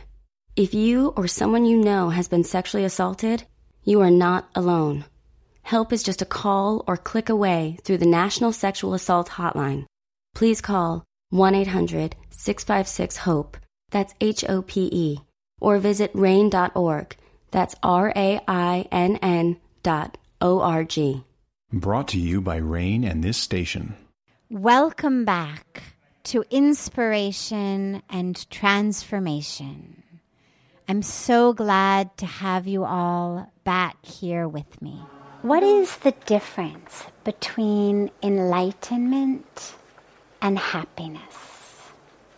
If 0.54 0.74
you 0.74 1.14
or 1.16 1.26
someone 1.26 1.64
you 1.64 1.78
know 1.78 2.10
has 2.10 2.28
been 2.28 2.44
sexually 2.44 2.84
assaulted, 2.84 3.44
you 3.84 4.02
are 4.02 4.10
not 4.10 4.46
alone. 4.54 5.06
Help 5.62 5.90
is 5.90 6.02
just 6.02 6.20
a 6.20 6.26
call 6.26 6.84
or 6.86 6.98
click 6.98 7.30
away 7.30 7.78
through 7.82 7.96
the 7.96 8.04
National 8.04 8.52
Sexual 8.52 8.92
Assault 8.92 9.30
Hotline. 9.30 9.86
Please 10.34 10.60
call 10.60 11.02
1 11.30 11.54
800 11.54 12.14
656 12.28 13.16
HOPE, 13.16 13.56
that's 13.90 14.14
H 14.20 14.44
O 14.50 14.60
P 14.60 14.90
E, 14.92 15.20
or 15.62 15.78
visit 15.78 16.12
RAINN.org, 16.14 17.16
that's 17.50 17.74
R 17.82 18.12
A 18.14 18.38
I 18.46 18.86
N 18.92 19.16
N 19.22 19.56
dot 19.82 20.18
O 20.42 20.60
R 20.60 20.84
G. 20.84 21.24
Brought 21.70 22.08
to 22.08 22.18
you 22.18 22.40
by 22.40 22.56
RAINN 22.56 23.04
and 23.04 23.22
this 23.22 23.36
station. 23.36 23.94
Welcome 24.48 25.26
back 25.26 25.82
to 26.24 26.42
Inspiration 26.50 28.02
and 28.08 28.50
Transformation. 28.50 30.02
I'm 30.88 31.02
so 31.02 31.52
glad 31.52 32.16
to 32.16 32.24
have 32.24 32.66
you 32.66 32.84
all 32.84 33.52
back 33.64 34.02
here 34.02 34.48
with 34.48 34.80
me. 34.80 34.98
What 35.42 35.62
is 35.62 35.94
the 35.98 36.12
difference 36.24 37.04
between 37.22 38.12
enlightenment 38.22 39.74
and 40.40 40.58
happiness? 40.58 41.90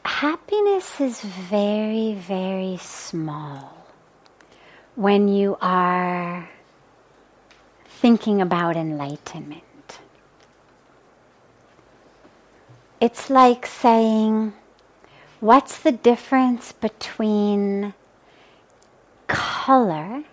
Happiness 0.05 1.01
is 1.01 1.21
very, 1.21 2.15
very 2.15 2.79
small 2.81 3.77
when 4.97 5.29
you 5.29 5.57
are 5.61 6.49
thinking 8.01 8.41
about 8.41 8.77
enlightenment. 8.77 9.63
It's 12.99 13.29
like 13.29 13.67
saying, 13.67 14.55
what's 15.41 15.79
the 15.79 15.93
difference 15.93 16.73
between 16.73 17.93
color 19.27 20.25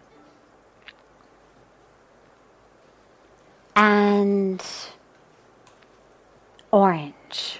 and 3.76 4.64
orange? 6.72 7.60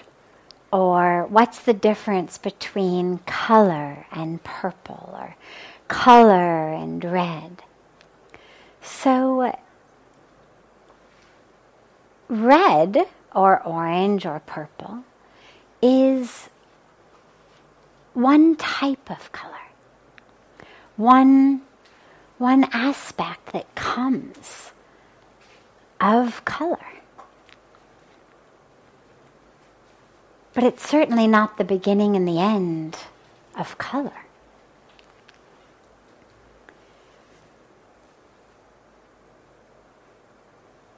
Or 0.72 1.26
what's 1.28 1.60
the 1.60 1.74
difference 1.74 2.38
between 2.38 3.18
color 3.26 4.06
and 4.10 4.42
purple 4.42 5.10
or 5.12 5.36
color 5.88 6.72
and 6.72 7.04
red? 7.04 7.62
So, 8.80 9.52
red 12.28 13.06
or 13.34 13.62
orange 13.62 14.26
or 14.26 14.40
purple 14.40 15.04
is 15.80 16.48
one 18.14 18.56
type 18.56 19.10
of 19.10 19.30
color, 19.32 19.54
one, 20.96 21.62
one 22.38 22.64
aspect 22.72 23.52
that 23.52 23.74
comes 23.74 24.72
of 26.00 26.44
color. 26.44 26.78
But 30.54 30.64
it's 30.64 30.88
certainly 30.88 31.28
not 31.28 31.56
the 31.56 31.64
beginning 31.64 32.16
and 32.16 32.26
the 32.26 32.40
end 32.40 32.96
of 33.56 33.78
color. 33.78 34.24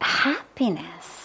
Happiness 0.01 1.20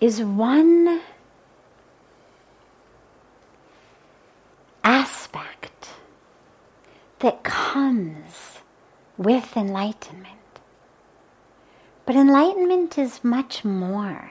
is 0.00 0.22
one 0.22 1.00
aspect 4.84 5.90
that 7.20 7.42
comes 7.42 8.60
with 9.16 9.56
enlightenment. 9.56 10.32
But 12.04 12.14
enlightenment 12.14 12.98
is 12.98 13.24
much 13.24 13.64
more 13.64 14.30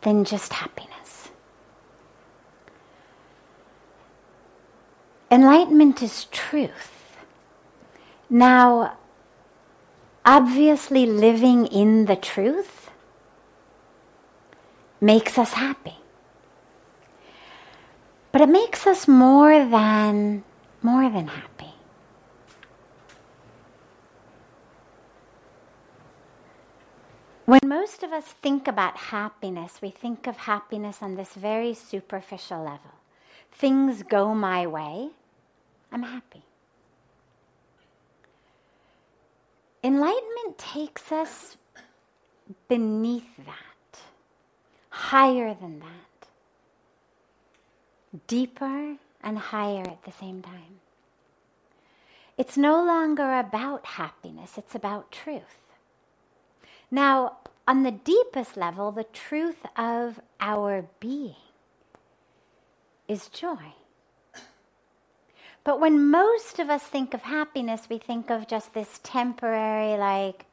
than 0.00 0.24
just 0.24 0.52
happiness. 0.54 1.28
Enlightenment 5.30 6.02
is 6.02 6.24
truth. 6.26 7.16
Now, 8.28 8.96
obviously, 10.24 11.06
living 11.06 11.66
in 11.66 12.06
the 12.06 12.16
truth 12.16 12.81
makes 15.02 15.36
us 15.36 15.52
happy. 15.52 15.96
But 18.30 18.40
it 18.40 18.48
makes 18.48 18.86
us 18.86 19.06
more 19.06 19.58
than 19.66 20.44
more 20.80 21.10
than 21.10 21.28
happy. 21.28 21.74
When 27.44 27.60
most 27.66 28.02
of 28.02 28.12
us 28.12 28.24
think 28.24 28.66
about 28.66 28.96
happiness, 28.96 29.80
we 29.82 29.90
think 29.90 30.26
of 30.26 30.36
happiness 30.36 30.98
on 31.02 31.16
this 31.16 31.34
very 31.34 31.74
superficial 31.74 32.58
level. 32.58 32.92
Things 33.52 34.02
go 34.02 34.34
my 34.34 34.66
way, 34.66 35.10
I'm 35.90 36.02
happy. 36.02 36.44
Enlightenment 39.84 40.56
takes 40.56 41.12
us 41.12 41.56
beneath 42.68 43.36
that, 43.38 43.71
higher 44.92 45.54
than 45.54 45.80
that, 45.80 46.28
deeper 48.26 48.96
and 49.24 49.38
higher 49.38 49.82
at 49.82 50.04
the 50.04 50.12
same 50.12 50.42
time. 50.42 50.80
It's 52.36 52.58
no 52.58 52.84
longer 52.84 53.38
about 53.38 53.86
happiness, 53.86 54.58
it's 54.58 54.74
about 54.74 55.10
truth. 55.10 55.42
Now, 56.90 57.38
on 57.66 57.84
the 57.84 57.90
deepest 57.90 58.56
level, 58.56 58.92
the 58.92 59.04
truth 59.04 59.64
of 59.76 60.20
our 60.40 60.84
being 61.00 61.36
is 63.08 63.28
joy. 63.28 63.72
But 65.64 65.80
when 65.80 66.10
most 66.10 66.58
of 66.58 66.68
us 66.68 66.82
think 66.82 67.14
of 67.14 67.22
happiness, 67.22 67.86
we 67.88 67.96
think 67.96 68.30
of 68.30 68.46
just 68.48 68.74
this 68.74 69.00
temporary, 69.02 69.96
like, 69.96 70.44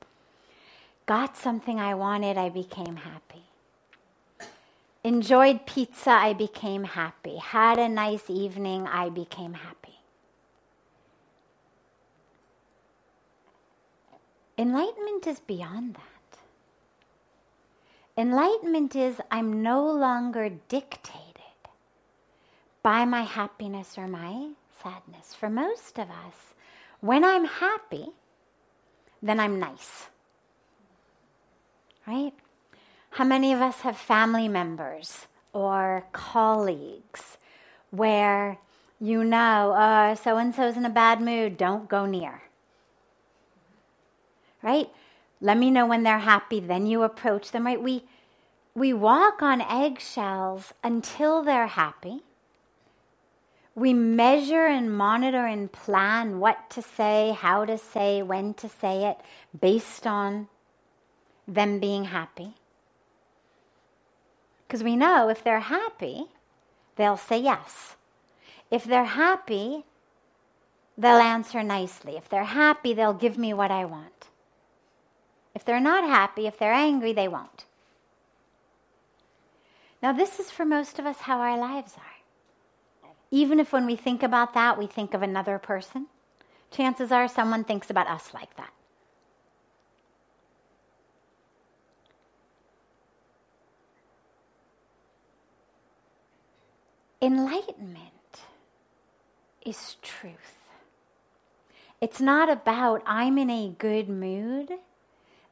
got 1.07 1.35
something 1.35 1.79
I 1.79 1.95
wanted, 1.95 2.37
I 2.37 2.49
became 2.49 2.95
happy. 2.95 3.48
Enjoyed 5.03 5.65
pizza, 5.65 6.11
I 6.11 6.33
became 6.33 6.83
happy. 6.83 7.37
Had 7.37 7.79
a 7.79 7.87
nice 7.87 8.29
evening, 8.29 8.85
I 8.87 9.09
became 9.09 9.53
happy. 9.53 9.95
Enlightenment 14.57 15.25
is 15.25 15.39
beyond 15.39 15.95
that. 15.95 16.39
Enlightenment 18.17 18.93
is 18.93 19.21
I'm 19.31 19.63
no 19.63 19.89
longer 19.89 20.49
dictated 20.67 21.15
by 22.83 23.05
my 23.05 23.21
happiness 23.21 23.97
or 23.97 24.07
my 24.07 24.49
sadness. 24.83 25.33
For 25.33 25.49
most 25.49 25.97
of 25.97 26.09
us, 26.09 26.53
when 26.99 27.23
I'm 27.23 27.45
happy, 27.45 28.07
then 29.21 29.39
I'm 29.39 29.59
nice. 29.59 30.07
Right? 32.05 32.33
How 33.11 33.23
many 33.23 33.53
of 33.53 33.61
us 33.61 33.81
have 33.81 33.97
family 33.97 34.47
members 34.47 35.27
or 35.53 36.05
colleagues 36.13 37.37
where 37.91 38.59
you 38.99 39.23
know, 39.23 39.71
uh, 39.71 40.11
oh, 40.11 40.21
so 40.21 40.37
and 40.37 40.53
so's 40.53 40.75
in 40.75 40.85
a 40.85 40.89
bad 40.89 41.21
mood, 41.21 41.57
don't 41.57 41.87
go 41.87 42.05
near? 42.05 42.41
Right? 44.61 44.89
Let 45.39 45.57
me 45.57 45.71
know 45.71 45.85
when 45.85 46.03
they're 46.03 46.19
happy, 46.19 46.59
then 46.59 46.85
you 46.85 47.03
approach 47.03 47.51
them, 47.51 47.65
right? 47.65 47.81
We, 47.81 48.03
we 48.75 48.91
walk 48.91 49.41
on 49.41 49.61
eggshells 49.61 50.73
until 50.83 51.43
they're 51.43 51.67
happy. 51.67 52.23
We 53.73 53.93
measure 53.93 54.65
and 54.65 54.91
monitor 54.91 55.45
and 55.45 55.71
plan 55.71 56.39
what 56.39 56.69
to 56.71 56.81
say, 56.81 57.37
how 57.39 57.63
to 57.63 57.77
say, 57.77 58.21
when 58.21 58.53
to 58.55 58.67
say 58.67 59.05
it, 59.05 59.17
based 59.57 60.05
on 60.05 60.49
them 61.47 61.79
being 61.79 62.03
happy. 62.03 62.55
Because 64.69 64.83
we 64.83 64.95
know 64.95 65.29
if 65.29 65.43
they're 65.43 65.61
happy, 65.61 66.25
they'll 66.95 67.17
say 67.17 67.39
yes. 67.39 67.95
If 68.69 68.83
they're 68.83 69.03
happy, 69.03 69.83
they'll 70.95 71.17
answer 71.17 71.63
nicely. 71.63 72.17
If 72.17 72.29
they're 72.29 72.43
happy, 72.43 72.93
they'll 72.93 73.15
give 73.15 73.35
me 73.35 73.51
what 73.51 73.71
I 73.71 73.85
want. 73.85 74.27
If 75.55 75.65
they're 75.65 75.79
not 75.79 76.03
happy, 76.03 76.45
if 76.45 76.59
they're 76.59 76.71
angry, 76.71 77.13
they 77.13 77.27
won't. 77.27 77.65
Now, 80.03 80.13
this 80.13 80.39
is 80.39 80.51
for 80.51 80.65
most 80.65 80.99
of 80.99 81.07
us 81.07 81.17
how 81.21 81.39
our 81.39 81.57
lives 81.57 81.95
are. 81.97 83.09
Even 83.31 83.59
if 83.59 83.73
when 83.73 83.87
we 83.87 83.95
think 83.95 84.21
about 84.21 84.53
that, 84.53 84.77
we 84.77 84.85
think 84.85 85.15
of 85.15 85.23
another 85.23 85.57
person, 85.57 86.05
chances 86.69 87.11
are 87.11 87.27
someone 87.27 87.63
thinks 87.63 87.89
about 87.89 88.07
us 88.07 88.35
like 88.35 88.55
that. 88.57 88.71
Enlightenment 97.21 98.41
is 99.65 99.97
truth. 100.01 100.57
It's 102.01 102.21
not 102.21 102.49
about, 102.49 103.03
I'm 103.05 103.37
in 103.37 103.49
a 103.49 103.75
good 103.77 104.07
mood 104.09 104.71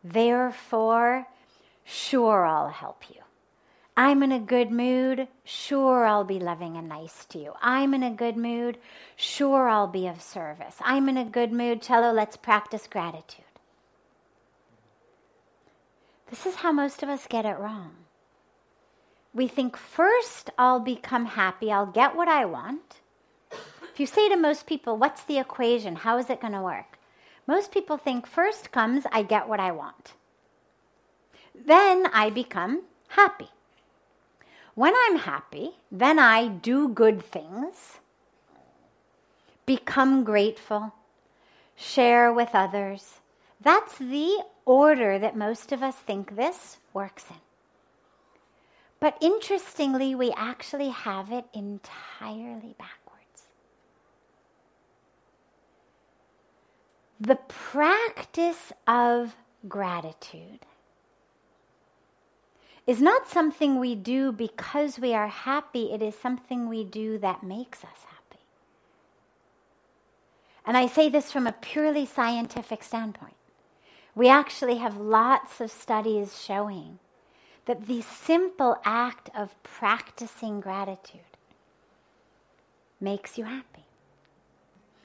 Therefore, 0.03 1.27
sure, 1.83 2.45
I'll 2.45 2.69
help 2.69 3.03
you. 3.09 3.21
I'm 3.95 4.21
in 4.21 4.31
a 4.31 4.39
good 4.39 4.71
mood. 4.71 5.27
Sure, 5.43 6.05
I'll 6.05 6.23
be 6.23 6.39
loving 6.39 6.77
and 6.77 6.87
nice 6.87 7.25
to 7.25 7.39
you. 7.39 7.53
I'm 7.61 7.93
in 7.93 8.03
a 8.03 8.11
good 8.11 8.37
mood. 8.37 8.77
Sure, 9.15 9.67
I'll 9.67 9.87
be 9.87 10.07
of 10.07 10.21
service. 10.21 10.75
I'm 10.81 11.09
in 11.09 11.17
a 11.17 11.25
good 11.25 11.51
mood. 11.51 11.81
Cello, 11.81 12.13
let's 12.13 12.37
practice 12.37 12.87
gratitude. 12.87 13.43
This 16.29 16.45
is 16.45 16.55
how 16.55 16.71
most 16.71 17.01
of 17.01 17.09
us 17.09 17.25
get 17.27 17.45
it 17.45 17.57
wrong. 17.57 17.95
We 19.37 19.47
think 19.47 19.77
first 19.77 20.49
I'll 20.57 20.79
become 20.79 21.27
happy, 21.27 21.71
I'll 21.71 21.85
get 21.85 22.15
what 22.15 22.27
I 22.27 22.45
want. 22.45 23.01
If 23.51 23.99
you 23.99 24.07
say 24.07 24.29
to 24.29 24.35
most 24.35 24.65
people, 24.65 24.97
What's 24.97 25.23
the 25.23 25.37
equation? 25.37 25.97
How 25.97 26.17
is 26.17 26.31
it 26.31 26.41
going 26.41 26.53
to 26.53 26.61
work? 26.63 26.97
Most 27.45 27.71
people 27.71 27.97
think 27.97 28.25
first 28.25 28.71
comes, 28.71 29.03
I 29.11 29.21
get 29.21 29.47
what 29.47 29.59
I 29.59 29.71
want. 29.71 30.13
Then 31.53 32.07
I 32.11 32.31
become 32.31 32.81
happy. 33.09 33.49
When 34.73 34.95
I'm 35.05 35.17
happy, 35.17 35.73
then 35.91 36.17
I 36.17 36.47
do 36.47 36.89
good 36.89 37.21
things, 37.21 37.99
become 39.67 40.23
grateful, 40.23 40.95
share 41.75 42.33
with 42.33 42.49
others. 42.55 43.19
That's 43.61 43.99
the 43.99 44.43
order 44.65 45.19
that 45.19 45.37
most 45.37 45.71
of 45.71 45.83
us 45.83 45.95
think 45.95 46.35
this 46.35 46.77
works 46.91 47.25
in. 47.29 47.46
But 48.99 49.17
interestingly, 49.21 50.15
we 50.15 50.31
actually 50.31 50.89
have 50.89 51.31
it 51.31 51.45
entirely 51.53 52.75
backwards. 52.79 53.43
The 57.19 57.35
practice 57.47 58.71
of 58.87 59.35
gratitude 59.67 60.65
is 62.87 63.01
not 63.01 63.27
something 63.27 63.79
we 63.79 63.95
do 63.95 64.31
because 64.31 64.97
we 64.97 65.13
are 65.13 65.27
happy, 65.27 65.91
it 65.91 66.01
is 66.01 66.15
something 66.15 66.69
we 66.69 66.83
do 66.83 67.17
that 67.19 67.43
makes 67.43 67.83
us 67.83 68.05
happy. 68.07 68.41
And 70.65 70.77
I 70.77 70.87
say 70.87 71.09
this 71.09 71.31
from 71.31 71.47
a 71.47 71.51
purely 71.51 72.05
scientific 72.05 72.83
standpoint. 72.83 73.35
We 74.15 74.29
actually 74.29 74.77
have 74.77 74.97
lots 74.97 75.61
of 75.61 75.69
studies 75.69 76.41
showing 76.41 76.99
that 77.67 77.85
the 77.85 78.01
simple 78.01 78.77
act 78.83 79.29
of 79.35 79.61
practicing 79.61 80.59
gratitude 80.59 81.21
makes 82.99 83.37
you 83.37 83.43
happy. 83.43 83.85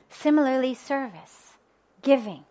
Similarly, 0.09 0.75
service, 0.75 1.55
giving. 2.03 2.45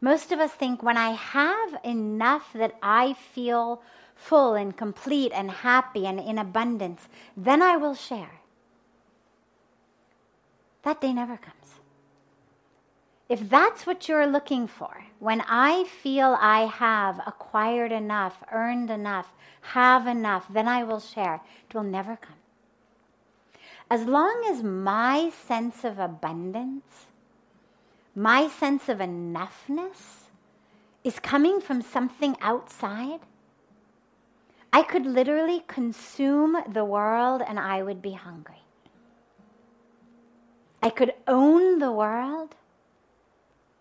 Most 0.00 0.30
of 0.30 0.38
us 0.38 0.52
think 0.52 0.82
when 0.82 0.96
I 0.96 1.10
have 1.10 1.80
enough 1.84 2.52
that 2.52 2.76
I 2.82 3.14
feel 3.14 3.82
full 4.14 4.54
and 4.54 4.76
complete 4.76 5.32
and 5.32 5.50
happy 5.50 6.06
and 6.06 6.20
in 6.20 6.38
abundance, 6.38 7.08
then 7.36 7.60
I 7.60 7.76
will 7.76 7.94
share. 7.94 8.40
That 10.82 11.00
day 11.00 11.12
never 11.12 11.36
comes. 11.36 11.77
If 13.28 13.50
that's 13.50 13.86
what 13.86 14.08
you're 14.08 14.26
looking 14.26 14.66
for, 14.66 15.04
when 15.18 15.42
I 15.42 15.84
feel 15.84 16.38
I 16.40 16.66
have 16.66 17.20
acquired 17.26 17.92
enough, 17.92 18.42
earned 18.50 18.90
enough, 18.90 19.34
have 19.60 20.06
enough, 20.06 20.46
then 20.48 20.66
I 20.66 20.82
will 20.84 21.00
share, 21.00 21.42
it 21.68 21.74
will 21.74 21.82
never 21.82 22.16
come. 22.16 22.36
As 23.90 24.04
long 24.04 24.46
as 24.50 24.62
my 24.62 25.30
sense 25.30 25.84
of 25.84 25.98
abundance, 25.98 27.06
my 28.14 28.48
sense 28.48 28.88
of 28.88 28.98
enoughness 28.98 30.28
is 31.04 31.18
coming 31.20 31.60
from 31.60 31.82
something 31.82 32.36
outside, 32.40 33.20
I 34.72 34.82
could 34.82 35.06
literally 35.06 35.64
consume 35.66 36.56
the 36.66 36.84
world 36.84 37.42
and 37.46 37.58
I 37.58 37.82
would 37.82 38.00
be 38.00 38.12
hungry. 38.12 38.62
I 40.82 40.90
could 40.90 41.14
own 41.26 41.78
the 41.78 41.92
world 41.92 42.54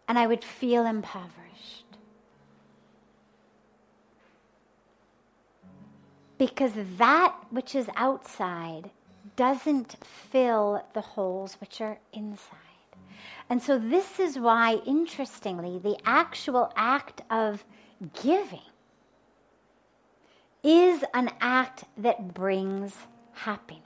and 0.08 0.18
I 0.18 0.28
would 0.28 0.44
feel 0.44 0.86
impoverished. 0.86 1.86
Because 6.38 6.74
that 6.98 7.36
which 7.50 7.76
is 7.76 7.90
outside 7.96 8.92
doesn't 9.36 9.98
fill 10.04 10.84
the 10.94 11.02
holes 11.02 11.56
which 11.60 11.82
are 11.82 11.98
inside. 12.14 12.58
And 13.50 13.62
so, 13.62 13.80
this 13.80 14.20
is 14.20 14.38
why, 14.38 14.82
interestingly, 14.86 15.80
the 15.80 15.98
actual 16.06 16.72
act 16.76 17.22
of 17.30 17.64
giving 18.22 18.60
is 20.64 21.04
an 21.14 21.30
act 21.40 21.86
that 21.98 22.34
brings 22.34 22.94
happiness. 23.34 23.84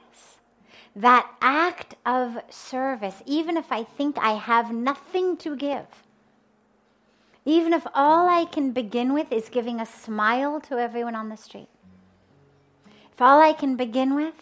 That 0.95 1.29
act 1.41 1.95
of 2.05 2.39
service, 2.49 3.21
even 3.25 3.55
if 3.55 3.71
I 3.71 3.84
think 3.84 4.17
I 4.17 4.34
have 4.34 4.73
nothing 4.73 5.38
to 5.38 5.55
give, 5.55 5.86
even 7.45 7.73
if 7.73 7.86
all 7.93 8.30
I 8.30 8.45
can 8.45 8.71
begin 8.71 9.13
with 9.13 9.32
is 9.32 9.49
giving 9.49 9.80
a 9.80 9.86
smile 9.86 10.62
to 10.62 10.77
everyone 10.77 11.15
on 11.15 11.30
the 11.30 11.38
street, 11.38 11.69
if 13.12 13.21
all 13.21 13.41
I 13.41 13.54
can 13.54 13.75
begin 13.75 14.15
with 14.15 14.36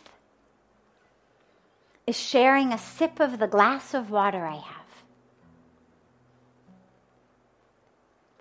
is 2.05 2.17
sharing 2.19 2.73
a 2.73 2.77
sip 2.77 3.19
of 3.19 3.39
the 3.39 3.47
glass 3.47 3.93
of 3.93 4.11
water 4.11 4.45
I 4.45 4.57
have, 4.57 4.75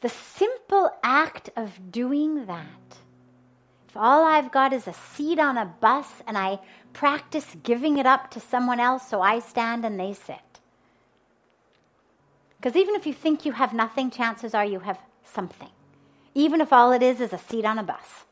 the 0.01 0.09
simple 0.09 0.91
act 1.03 1.51
of 1.57 1.91
doing 1.91 2.47
that 2.47 2.99
if 3.89 3.97
all 3.97 4.27
I've 4.27 4.53
got 4.53 4.75
is 4.75 4.87
a 4.87 4.93
seat 4.93 5.39
on 5.39 5.57
a 5.57 5.65
bus 5.65 6.07
and 6.27 6.37
I 6.37 6.59
practice 6.93 7.47
giving 7.63 7.97
it 7.97 8.05
up 8.05 8.31
to 8.33 8.41
someone 8.41 8.81
else 8.81 9.09
so 9.09 9.23
I 9.23 9.39
stand 9.39 9.85
and 9.87 9.99
they 9.99 10.13
sit. 10.13 10.48
Because 12.59 12.77
even 12.77 12.95
if 12.95 13.07
you 13.07 13.13
think 13.13 13.45
you 13.45 13.53
have 13.53 13.73
nothing, 13.73 14.11
chances 14.11 14.53
are 14.53 14.65
you 14.65 14.81
have 14.81 14.99
something. 15.25 15.71
Even 16.35 16.61
if 16.61 16.73
all 16.73 16.93
it 16.93 17.03
is 17.03 17.21
is 17.21 17.33
a 17.33 17.39
seat 17.39 17.65
on 17.65 17.79
a 17.79 17.83
bus 17.83 18.25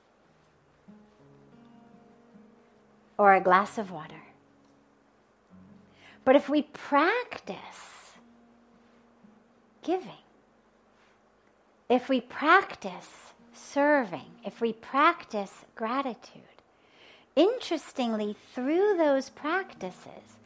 or 3.18 3.34
a 3.34 3.40
glass 3.40 3.78
of 3.78 3.90
water. 3.90 4.22
But 6.24 6.34
if 6.34 6.48
we 6.48 6.62
practice 6.62 8.16
giving, 9.82 10.24
if 11.88 12.08
we 12.08 12.20
practice 12.20 13.32
serving, 13.52 14.26
if 14.44 14.60
we 14.60 14.72
practice 14.72 15.52
gratitude, 15.76 16.42
interestingly, 17.36 18.34
through 18.54 18.96
those 18.96 19.30
practices, 19.30 20.38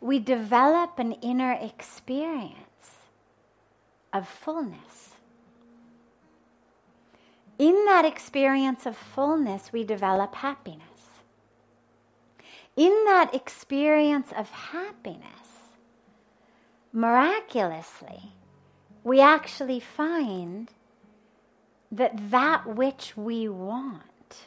we 0.00 0.20
develop 0.20 1.00
an 1.00 1.12
inner 1.12 1.58
experience 1.60 2.65
of 4.16 4.28
fullness. 4.28 5.14
In 7.58 7.84
that 7.86 8.04
experience 8.04 8.86
of 8.86 8.96
fullness, 8.96 9.72
we 9.72 9.84
develop 9.84 10.34
happiness. 10.34 10.82
In 12.76 13.04
that 13.06 13.34
experience 13.34 14.32
of 14.36 14.50
happiness, 14.50 15.72
miraculously, 16.92 18.32
we 19.04 19.20
actually 19.20 19.80
find 19.80 20.70
that 21.90 22.30
that 22.30 22.66
which 22.66 23.16
we 23.16 23.48
want, 23.48 24.46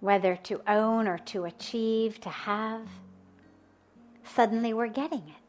whether 0.00 0.36
to 0.36 0.60
own 0.66 1.08
or 1.08 1.18
to 1.18 1.44
achieve, 1.44 2.20
to 2.20 2.28
have, 2.28 2.82
suddenly 4.24 4.74
we're 4.74 4.88
getting 4.88 5.20
it. 5.28 5.39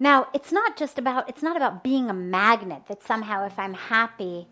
Now, 0.00 0.28
it's 0.32 0.52
not 0.52 0.76
just 0.76 0.98
about 0.98 1.28
it's 1.28 1.42
not 1.42 1.56
about 1.56 1.82
being 1.82 2.08
a 2.08 2.14
magnet 2.14 2.82
that 2.88 3.02
somehow 3.02 3.44
if 3.44 3.58
I'm 3.58 3.74
happy 3.74 4.46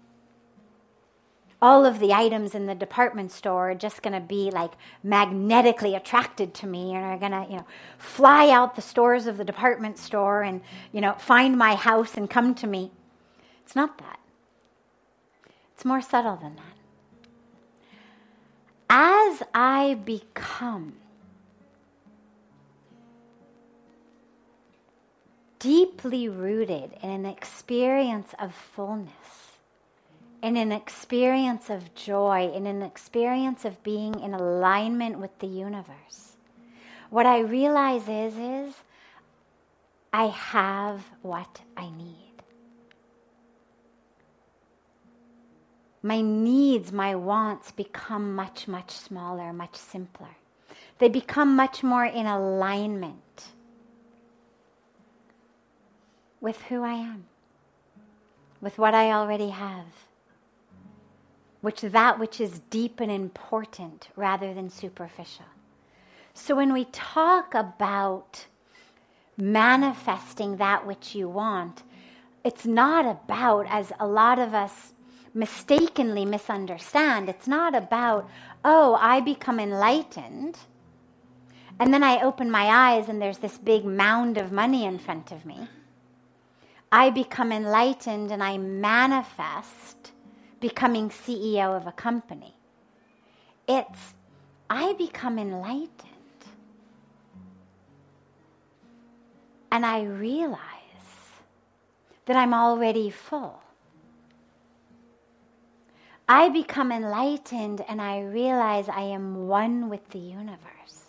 all 1.61 1.87
of 1.87 2.01
the 2.01 2.13
items 2.13 2.55
in 2.55 2.67
the 2.67 2.75
department 2.75 3.33
store 3.33 3.71
are 3.71 3.75
just 3.75 4.03
going 4.03 4.13
to 4.13 4.21
be 4.21 4.51
like 4.51 4.73
magnetically 5.03 5.95
attracted 5.95 6.53
to 6.55 6.67
me 6.67 6.95
and 6.95 7.05
are 7.05 7.19
going 7.19 7.33
to, 7.33 7.47
you 7.51 7.57
know, 7.57 7.67
fly 7.99 8.51
out 8.51 8.77
the 8.77 8.83
stores 8.83 9.27
of 9.27 9.39
the 9.39 9.45
department 9.45 9.99
store 9.99 10.43
and, 10.43 10.61
you 10.93 11.01
know, 11.01 11.15
find 11.15 11.57
my 11.57 11.75
house 11.75 12.17
and 12.17 12.29
come 12.29 12.55
to 12.55 12.67
me. 12.67 12.91
It's 13.65 13.75
not 13.75 13.99
that. 13.99 14.21
It's 15.75 15.85
more 15.85 16.03
subtle 16.03 16.37
than 16.37 16.57
that. 16.57 16.63
As 18.89 19.43
I 19.55 19.99
become 20.05 20.95
deeply 25.67 26.29
rooted 26.29 26.93
in 27.03 27.11
an 27.11 27.27
experience 27.27 28.33
of 28.39 28.55
fullness, 28.55 29.59
in 30.41 30.57
an 30.57 30.71
experience 30.71 31.69
of 31.69 31.93
joy, 31.97 32.49
in 32.55 32.67
an 32.69 32.83
experience 32.83 33.65
of 33.65 33.83
being 33.83 34.15
in 34.21 34.33
alignment 34.33 35.19
with 35.19 35.37
the 35.41 35.47
universe, 35.49 36.37
what 37.11 37.27
I 37.27 37.41
realize 37.41 38.09
is, 38.09 38.37
is 38.37 38.75
I 40.13 40.27
have 40.27 41.03
what 41.23 41.61
I 41.77 41.91
need. 41.91 42.27
my 46.07 46.21
needs, 46.21 46.93
my 46.93 47.17
wants 47.17 47.73
become 47.73 48.37
much, 48.37 48.69
much 48.69 48.93
smaller, 48.93 49.53
much 49.53 49.75
simpler. 49.75 50.37
They 50.99 51.09
become 51.09 51.57
much 51.57 51.83
more 51.83 52.05
in 52.05 52.27
alignment 52.27 53.47
with 56.41 56.61
who 56.63 56.83
I 56.83 56.95
am, 56.95 57.25
with 58.61 58.79
what 58.79 58.95
I 58.95 59.13
already 59.13 59.51
have, 59.51 59.87
which 61.61 61.81
that 61.81 62.19
which 62.19 62.41
is 62.41 62.61
deep 62.71 63.01
and 63.01 63.11
important 63.11 64.09
rather 64.17 64.55
than 64.55 64.71
superficial. 64.71 65.47
So 66.35 66.55
when 66.55 66.73
we 66.73 66.85
talk 66.87 67.55
about 67.55 68.47
manifesting 69.37 70.57
that 70.57 70.87
which 70.87 71.15
you 71.15 71.29
want. 71.29 71.83
It's 72.45 72.67
not 72.67 73.05
about, 73.05 73.67
as 73.69 73.93
a 74.01 74.07
lot 74.07 74.39
of 74.39 74.55
us 74.55 74.93
mistakenly 75.35 76.25
misunderstand, 76.25 77.29
it's 77.29 77.47
not 77.47 77.75
about, 77.75 78.29
oh, 78.65 78.97
I 79.01 79.21
become 79.21 79.61
enlightened. 79.61 80.59
And 81.79 81.93
then 81.93 82.03
I 82.03 82.23
open 82.23 82.51
my 82.51 82.95
eyes 82.95 83.09
and 83.09 83.21
there's 83.21 83.39
this 83.39 83.59
big 83.59 83.85
mound 83.85 84.39
of 84.39 84.53
money 84.53 84.87
in 84.87 84.99
front 84.99 85.33
of 85.33 85.45
me. 85.45 85.69
I 86.91 87.11
become 87.11 87.53
enlightened 87.53 88.31
and 88.31 88.43
I 88.43 88.59
manifest 88.59 90.13
becoming 90.61 91.11
CEO 91.11 91.77
of 91.77 91.87
a 91.87 91.93
company. 91.93 92.55
It's 93.69 94.15
I 94.71 94.95
become 94.95 95.39
enlightened 95.39 95.91
and 99.71 99.85
I 99.85 100.03
realize 100.03 100.61
that 102.27 102.37
I'm 102.37 102.55
already 102.55 103.11
full. 103.11 103.61
I 106.29 106.49
become 106.49 106.91
enlightened 106.91 107.85
and 107.89 108.01
I 108.01 108.21
realize 108.21 108.89
I 108.89 109.03
am 109.03 109.47
one 109.47 109.89
with 109.89 110.09
the 110.11 110.19
universe. 110.19 111.05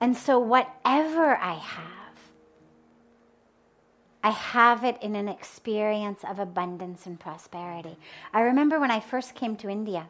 And 0.00 0.16
so, 0.16 0.38
whatever 0.38 1.36
I 1.36 1.54
have, 1.54 2.05
I 4.26 4.30
have 4.30 4.82
it 4.82 5.00
in 5.02 5.14
an 5.14 5.28
experience 5.28 6.24
of 6.28 6.40
abundance 6.40 7.06
and 7.06 7.20
prosperity. 7.20 7.96
I 8.34 8.40
remember 8.40 8.80
when 8.80 8.90
I 8.90 8.98
first 8.98 9.36
came 9.36 9.54
to 9.58 9.68
India, 9.68 10.08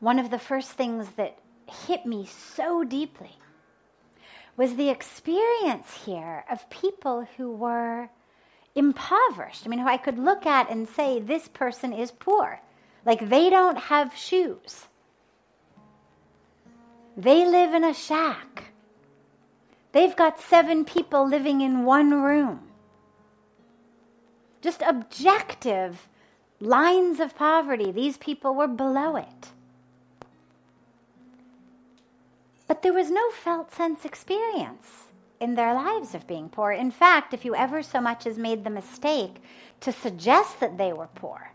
one 0.00 0.18
of 0.18 0.30
the 0.30 0.40
first 0.40 0.72
things 0.72 1.06
that 1.10 1.38
hit 1.86 2.04
me 2.04 2.26
so 2.26 2.82
deeply 2.82 3.38
was 4.56 4.74
the 4.74 4.88
experience 4.88 6.02
here 6.04 6.44
of 6.50 6.68
people 6.68 7.28
who 7.36 7.52
were 7.52 8.10
impoverished. 8.74 9.62
I 9.64 9.68
mean, 9.68 9.78
who 9.78 9.86
I 9.86 9.96
could 9.96 10.18
look 10.18 10.44
at 10.44 10.68
and 10.68 10.88
say, 10.88 11.20
this 11.20 11.46
person 11.46 11.92
is 11.92 12.10
poor. 12.10 12.60
Like 13.06 13.28
they 13.28 13.50
don't 13.50 13.78
have 13.78 14.16
shoes. 14.16 14.88
They 17.16 17.46
live 17.46 17.72
in 17.72 17.84
a 17.84 17.94
shack. 17.94 18.72
They've 19.92 20.16
got 20.16 20.40
seven 20.40 20.84
people 20.84 21.28
living 21.28 21.60
in 21.60 21.84
one 21.84 22.10
room. 22.10 22.66
Just 24.60 24.82
objective 24.82 26.08
lines 26.60 27.20
of 27.20 27.34
poverty. 27.34 27.90
These 27.90 28.18
people 28.18 28.54
were 28.54 28.68
below 28.68 29.16
it. 29.16 29.48
But 32.66 32.82
there 32.82 32.92
was 32.92 33.10
no 33.10 33.30
felt 33.30 33.74
sense 33.74 34.04
experience 34.04 35.04
in 35.40 35.54
their 35.54 35.74
lives 35.74 36.14
of 36.14 36.26
being 36.26 36.48
poor. 36.48 36.70
In 36.72 36.90
fact, 36.90 37.34
if 37.34 37.44
you 37.44 37.54
ever 37.54 37.82
so 37.82 38.00
much 38.00 38.26
as 38.26 38.38
made 38.38 38.62
the 38.62 38.70
mistake 38.70 39.42
to 39.80 39.90
suggest 39.90 40.60
that 40.60 40.78
they 40.78 40.92
were 40.92 41.08
poor, 41.14 41.52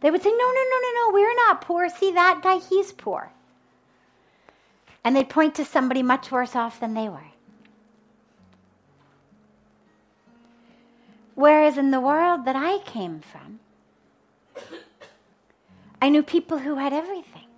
they 0.00 0.10
would 0.10 0.22
say, 0.22 0.30
No, 0.30 0.36
no, 0.36 0.64
no, 0.70 0.78
no, 0.80 0.92
no, 0.96 1.12
we're 1.12 1.34
not 1.46 1.60
poor. 1.60 1.88
See 1.88 2.12
that 2.12 2.40
guy, 2.42 2.58
he's 2.58 2.92
poor. 2.92 3.30
And 5.04 5.14
they'd 5.14 5.28
point 5.28 5.54
to 5.56 5.64
somebody 5.64 6.02
much 6.02 6.30
worse 6.30 6.56
off 6.56 6.80
than 6.80 6.94
they 6.94 7.08
were. 7.08 7.31
Whereas 11.42 11.76
in 11.76 11.90
the 11.90 11.98
world 11.98 12.44
that 12.44 12.54
I 12.54 12.78
came 12.84 13.18
from, 13.18 13.58
I 16.00 16.08
knew 16.08 16.22
people 16.22 16.58
who 16.58 16.76
had 16.76 16.92
everything 16.92 17.48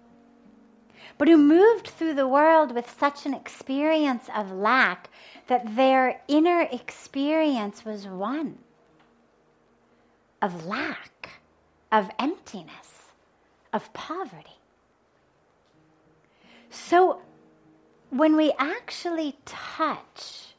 but 1.18 1.28
who 1.28 1.36
moved 1.36 1.88
through 1.88 2.14
the 2.14 2.26
world 2.26 2.74
with 2.74 2.88
such 2.98 3.26
an 3.26 3.34
experience 3.34 4.30
of 4.34 4.50
lack 4.50 5.10
that 5.48 5.76
their 5.76 6.22
inner 6.28 6.62
experience 6.72 7.84
was 7.84 8.06
one 8.06 8.56
of 10.40 10.64
lack, 10.64 11.42
of 11.92 12.10
emptiness, 12.18 13.12
of 13.70 13.92
poverty. 13.92 14.60
So 16.70 17.20
when 18.08 18.34
we 18.34 18.50
actually 18.58 19.36
touch 19.44 20.54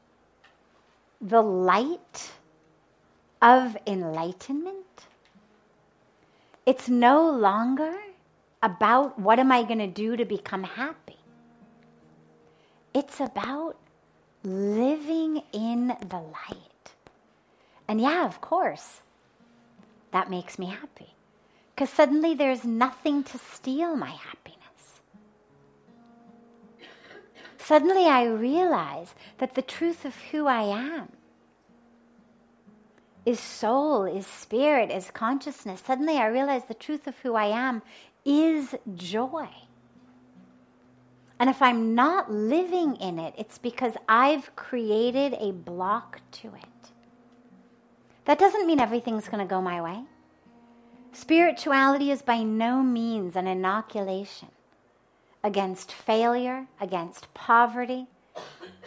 the 1.19 1.41
light 1.41 2.31
of 3.45 3.77
enlightenment, 3.85 5.05
it's 6.65 6.89
no 6.89 7.29
longer 7.29 7.93
about 8.63 9.19
what 9.19 9.37
am 9.37 9.51
I 9.51 9.61
going 9.61 9.77
to 9.77 9.87
do 9.87 10.17
to 10.17 10.25
become 10.25 10.63
happy. 10.63 11.19
It's 12.91 13.19
about 13.19 13.77
living 14.43 15.43
in 15.53 15.89
the 15.89 16.17
light. 16.17 16.93
And 17.87 18.01
yeah, 18.01 18.25
of 18.25 18.41
course, 18.41 19.01
that 20.11 20.31
makes 20.31 20.57
me 20.57 20.65
happy. 20.65 21.13
Because 21.75 21.91
suddenly 21.91 22.33
there's 22.33 22.63
nothing 22.63 23.23
to 23.25 23.37
steal 23.37 23.95
my 23.95 24.09
happiness. 24.09 25.01
Suddenly 27.59 28.05
I 28.05 28.25
realize 28.25 29.13
that 29.37 29.53
the 29.53 29.61
truth 29.61 30.03
of 30.03 30.15
who 30.31 30.47
I 30.47 30.63
am 30.63 31.11
is 33.25 33.39
soul, 33.39 34.05
is 34.05 34.27
spirit, 34.27 34.91
is 34.91 35.09
consciousness. 35.11 35.81
Suddenly 35.85 36.17
I 36.17 36.27
realize 36.27 36.63
the 36.65 36.73
truth 36.73 37.07
of 37.07 37.17
who 37.19 37.35
I 37.35 37.45
am 37.45 37.81
is 38.23 38.75
joy. 38.95 39.47
And 41.39 41.49
if 41.49 41.61
I'm 41.61 41.95
not 41.95 42.31
living 42.31 42.95
in 42.97 43.19
it, 43.19 43.33
it's 43.37 43.57
because 43.57 43.93
I've 44.07 44.55
created 44.55 45.35
a 45.39 45.51
block 45.51 46.21
to 46.33 46.47
it. 46.47 46.91
That 48.25 48.39
doesn't 48.39 48.65
mean 48.65 48.79
everything's 48.79 49.27
going 49.27 49.45
to 49.45 49.49
go 49.49 49.61
my 49.61 49.81
way. 49.81 50.03
Spirituality 51.11 52.11
is 52.11 52.21
by 52.21 52.43
no 52.43 52.81
means 52.81 53.35
an 53.35 53.47
inoculation 53.47 54.49
against 55.43 55.91
failure, 55.91 56.67
against 56.81 57.31
poverty, 57.33 58.07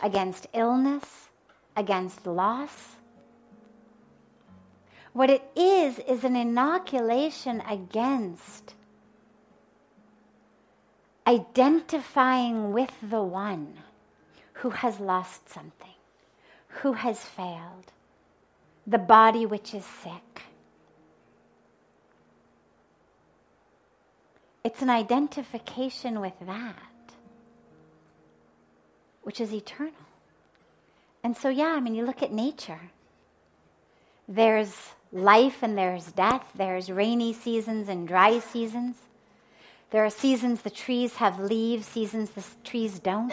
against 0.03 0.47
illness, 0.53 1.29
against 1.77 2.27
loss. 2.27 2.97
What 5.19 5.31
it 5.31 5.43
is, 5.57 5.99
is 5.99 6.23
an 6.23 6.37
inoculation 6.37 7.61
against 7.69 8.75
identifying 11.27 12.73
with 12.73 12.93
the 13.03 13.25
one 13.25 13.79
who 14.53 14.71
has 14.71 15.01
lost 15.01 15.49
something, 15.49 15.99
who 16.69 16.93
has 16.93 17.19
failed, 17.19 17.91
the 18.87 18.99
body 18.99 19.45
which 19.45 19.75
is 19.75 19.85
sick. 19.85 20.43
It's 24.63 24.83
an 24.83 24.91
identification 24.91 26.21
with 26.21 26.39
that, 26.47 27.13
which 29.25 29.41
is 29.41 29.53
eternal. 29.53 29.95
And 31.25 31.37
so, 31.37 31.49
yeah, 31.49 31.73
I 31.75 31.81
mean, 31.81 31.97
you 31.97 32.07
look 32.07 32.23
at 32.23 32.31
nature. 32.31 32.93
There's 34.29 34.93
life 35.13 35.63
and 35.63 35.77
there's 35.77 36.13
death. 36.13 36.47
There's 36.55 36.91
rainy 36.91 37.33
seasons 37.33 37.89
and 37.89 38.07
dry 38.07 38.39
seasons. 38.39 38.97
There 39.91 40.05
are 40.05 40.11
seasons 40.11 40.63
the 40.63 40.71
trees 40.71 41.17
have 41.17 41.41
leaves, 41.41 41.87
seasons 41.87 42.31
the 42.31 42.45
trees 42.63 42.99
don't. 42.99 43.33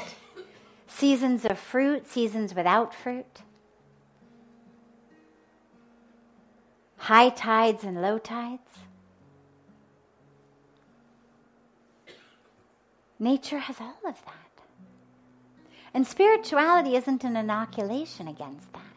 Seasons 0.87 1.43
of 1.43 1.59
fruit, 1.59 2.07
seasons 2.07 2.55
without 2.55 2.93
fruit. 2.93 3.41
High 6.97 7.29
tides 7.29 7.83
and 7.83 8.01
low 8.01 8.17
tides. 8.17 8.61
Nature 13.19 13.59
has 13.59 13.79
all 13.79 13.97
of 14.05 14.15
that. 14.25 14.63
And 15.93 16.05
spirituality 16.05 16.95
isn't 16.95 17.23
an 17.23 17.35
inoculation 17.35 18.27
against 18.27 18.71
that. 18.73 18.94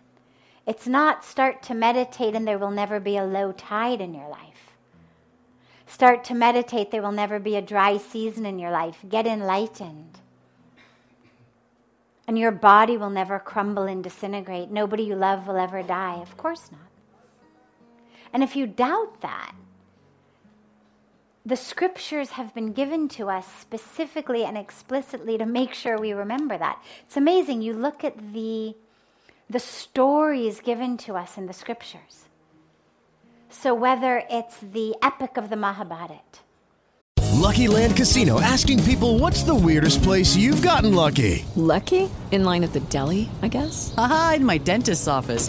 It's 0.68 0.86
not 0.86 1.24
start 1.24 1.62
to 1.64 1.74
meditate 1.74 2.34
and 2.34 2.46
there 2.46 2.58
will 2.58 2.70
never 2.70 3.00
be 3.00 3.16
a 3.16 3.24
low 3.24 3.52
tide 3.52 4.02
in 4.02 4.12
your 4.12 4.28
life. 4.28 4.76
Start 5.86 6.24
to 6.24 6.34
meditate. 6.34 6.90
There 6.90 7.00
will 7.00 7.10
never 7.10 7.38
be 7.38 7.56
a 7.56 7.62
dry 7.62 7.96
season 7.96 8.44
in 8.44 8.58
your 8.58 8.70
life. 8.70 8.98
Get 9.08 9.26
enlightened. 9.26 10.18
And 12.26 12.38
your 12.38 12.52
body 12.52 12.98
will 12.98 13.08
never 13.08 13.38
crumble 13.38 13.84
and 13.84 14.04
disintegrate. 14.04 14.70
Nobody 14.70 15.04
you 15.04 15.16
love 15.16 15.46
will 15.46 15.56
ever 15.56 15.82
die. 15.82 16.20
Of 16.20 16.36
course 16.36 16.70
not. 16.70 16.80
And 18.34 18.42
if 18.42 18.54
you 18.54 18.66
doubt 18.66 19.22
that, 19.22 19.54
the 21.46 21.56
scriptures 21.56 22.28
have 22.32 22.54
been 22.54 22.74
given 22.74 23.08
to 23.08 23.30
us 23.30 23.46
specifically 23.58 24.44
and 24.44 24.58
explicitly 24.58 25.38
to 25.38 25.46
make 25.46 25.72
sure 25.72 25.96
we 25.96 26.12
remember 26.12 26.58
that. 26.58 26.82
It's 27.06 27.16
amazing. 27.16 27.62
You 27.62 27.72
look 27.72 28.04
at 28.04 28.34
the, 28.34 28.76
the 29.50 29.58
stories 29.58 30.60
given 30.60 30.96
to 30.98 31.16
us 31.16 31.38
in 31.38 31.46
the 31.46 31.52
scriptures. 31.52 32.26
So 33.48 33.74
whether 33.74 34.22
it's 34.30 34.58
the 34.58 34.94
epic 35.02 35.36
of 35.36 35.48
the 35.48 35.56
Mahabharata, 35.56 36.20
Lucky 37.38 37.68
Land 37.68 37.96
Casino 37.96 38.40
asking 38.40 38.82
people 38.84 39.18
what's 39.18 39.42
the 39.44 39.54
weirdest 39.54 40.02
place 40.02 40.36
you've 40.36 40.60
gotten 40.60 40.94
lucky? 40.94 41.44
Lucky? 41.56 42.10
In 42.30 42.44
line 42.44 42.62
at 42.62 42.72
the 42.72 42.80
deli, 42.80 43.30
I 43.40 43.48
guess? 43.48 43.94
Aha, 43.96 44.34
in 44.36 44.44
my 44.44 44.58
dentist's 44.58 45.08
office. 45.08 45.48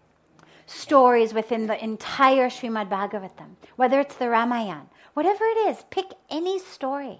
stories 0.71 1.33
within 1.33 1.67
the 1.67 1.83
entire 1.83 2.49
Srimad 2.49 2.89
Bhagavatam, 2.89 3.55
whether 3.75 3.99
it's 3.99 4.15
the 4.15 4.29
Ramayana, 4.29 4.87
whatever 5.13 5.43
it 5.43 5.69
is, 5.69 5.83
pick 5.89 6.13
any 6.29 6.59
story. 6.59 7.19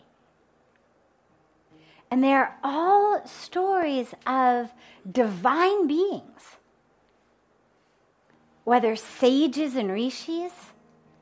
And 2.10 2.24
they're 2.24 2.58
all 2.64 3.26
stories 3.26 4.14
of 4.26 4.72
divine 5.10 5.88
beings, 5.88 6.58
whether 8.64 8.96
sages 8.96 9.76
and 9.76 9.92
rishis, 9.92 10.52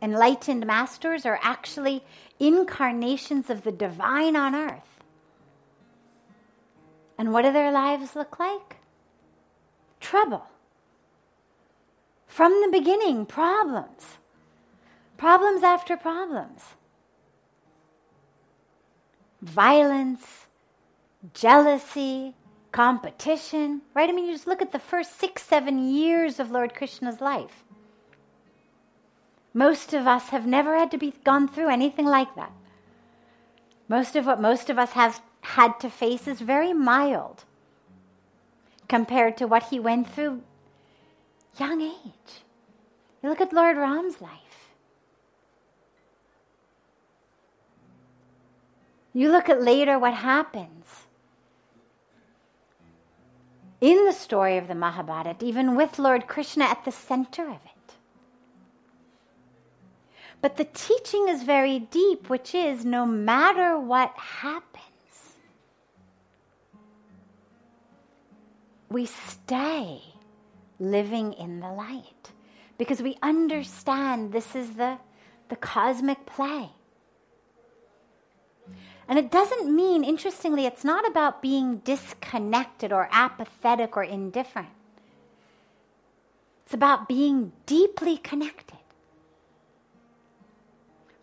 enlightened 0.01 0.65
masters, 0.65 1.25
are 1.25 1.39
actually 1.41 2.03
incarnations 2.39 3.49
of 3.49 3.63
the 3.63 3.71
divine 3.71 4.35
on 4.35 4.55
earth. 4.55 5.03
And 7.17 7.33
what 7.33 7.43
do 7.43 7.51
their 7.51 7.71
lives 7.71 8.15
look 8.15 8.39
like? 8.39 8.77
Trouble. 9.99 10.48
From 12.29 12.61
the 12.61 12.69
beginning, 12.71 13.25
problems. 13.25 14.19
Problems 15.17 15.63
after 15.63 15.97
problems. 15.97 16.61
Violence, 19.41 20.45
jealousy, 21.33 22.35
competition, 22.71 23.81
right? 23.95 24.09
I 24.09 24.13
mean, 24.13 24.27
you 24.27 24.33
just 24.33 24.47
look 24.47 24.61
at 24.61 24.71
the 24.71 24.79
first 24.79 25.19
six, 25.19 25.41
seven 25.41 25.89
years 25.89 26.39
of 26.39 26.51
Lord 26.51 26.75
Krishna's 26.75 27.19
life. 27.19 27.63
Most 29.53 29.93
of 29.93 30.05
us 30.05 30.29
have 30.29 30.45
never 30.45 30.77
had 30.77 30.91
to 30.91 30.97
be 30.97 31.15
gone 31.23 31.47
through 31.47 31.69
anything 31.69 32.05
like 32.05 32.33
that. 32.35 32.51
Most 33.87 34.15
of 34.15 34.27
what 34.27 34.39
most 34.39 34.69
of 34.69 34.77
us 34.77 34.91
have 34.91 35.19
had 35.41 35.79
to 35.79 35.89
face 35.89 36.27
is 36.27 36.41
very 36.41 36.73
mild 36.73 37.43
compared 38.87 39.35
to 39.37 39.47
what 39.47 39.63
he 39.63 39.79
went 39.79 40.07
through 40.07 40.43
young 41.59 41.81
age. 41.81 42.43
You 43.21 43.29
look 43.29 43.41
at 43.41 43.53
Lord 43.53 43.77
Ram's 43.77 44.21
life. 44.21 44.31
You 49.13 49.31
look 49.31 49.49
at 49.49 49.61
later 49.61 49.99
what 49.99 50.13
happens 50.13 50.85
in 53.81 54.05
the 54.05 54.13
story 54.13 54.57
of 54.57 54.67
the 54.67 54.75
Mahabharata, 54.75 55.35
even 55.41 55.75
with 55.75 55.99
Lord 55.99 56.27
Krishna 56.27 56.65
at 56.65 56.85
the 56.85 56.91
center 56.91 57.43
of 57.43 57.55
it. 57.55 57.93
But 60.41 60.57
the 60.57 60.65
teaching 60.65 61.27
is 61.27 61.43
very 61.43 61.79
deep, 61.79 62.29
which 62.29 62.55
is 62.55 62.85
no 62.85 63.05
matter 63.05 63.77
what 63.77 64.13
happens, 64.15 64.85
we 68.89 69.05
stay 69.05 70.01
living 70.79 71.33
in 71.33 71.59
the 71.59 71.71
light 71.71 72.31
because 72.77 73.01
we 73.01 73.17
understand 73.21 74.31
this 74.31 74.55
is 74.55 74.71
the, 74.71 74.97
the 75.49 75.55
cosmic 75.55 76.25
play. 76.25 76.69
And 79.07 79.17
it 79.17 79.31
doesn't 79.31 79.75
mean, 79.75 80.03
interestingly, 80.03 80.65
it's 80.67 80.83
not 80.83 81.07
about 81.07 81.41
being 81.41 81.77
disconnected 81.79 82.93
or 82.93 83.09
apathetic 83.11 83.97
or 83.97 84.03
indifferent. 84.03 84.69
It's 86.63 86.75
about 86.75 87.07
being 87.07 87.51
deeply 87.65 88.17
connected, 88.17 88.77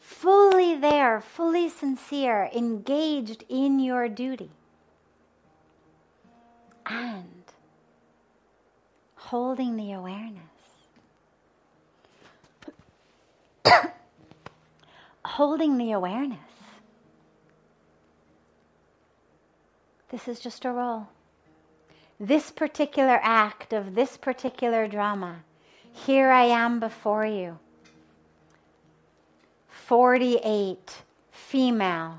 fully 0.00 0.76
there, 0.76 1.20
fully 1.20 1.68
sincere, 1.68 2.50
engaged 2.52 3.44
in 3.48 3.78
your 3.78 4.08
duty. 4.08 4.50
And 6.84 7.35
holding 9.26 9.74
the 9.76 9.90
awareness. 9.90 10.40
holding 15.24 15.78
the 15.78 15.90
awareness. 15.90 16.38
This 20.10 20.28
is 20.28 20.38
just 20.38 20.64
a 20.64 20.70
role. 20.70 21.08
This 22.20 22.52
particular 22.52 23.18
act 23.20 23.72
of 23.72 23.96
this 23.96 24.16
particular 24.16 24.86
drama, 24.86 25.42
here 25.92 26.30
I 26.30 26.44
am 26.44 26.78
before 26.78 27.26
you. 27.26 27.58
48, 29.68 31.02
female, 31.32 32.18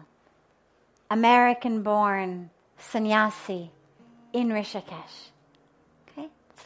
American 1.10 1.84
born, 1.84 2.50
sannyasi 2.78 3.72
in 4.34 4.50
Rishikesh. 4.50 5.32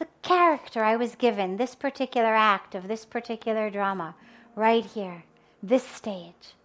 The 0.02 0.08
character 0.24 0.84
I 0.84 0.96
was 0.96 1.14
given, 1.14 1.58
this 1.58 1.76
particular 1.76 2.34
act 2.34 2.74
of 2.74 2.88
this 2.88 3.06
particular 3.06 3.70
drama, 3.70 4.16
right 4.56 4.84
here, 4.84 5.26
this 5.62 5.88
stage. 5.88 6.56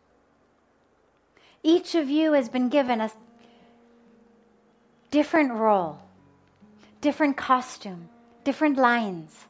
Each 1.62 1.94
of 1.94 2.09
you 2.09 2.33
has 2.33 2.49
been 2.49 2.70
given 2.70 2.99
a 2.99 3.11
different 5.11 5.53
role, 5.53 5.99
different 7.03 7.37
costume, 7.37 8.09
different 8.42 8.79
lines. 8.79 9.44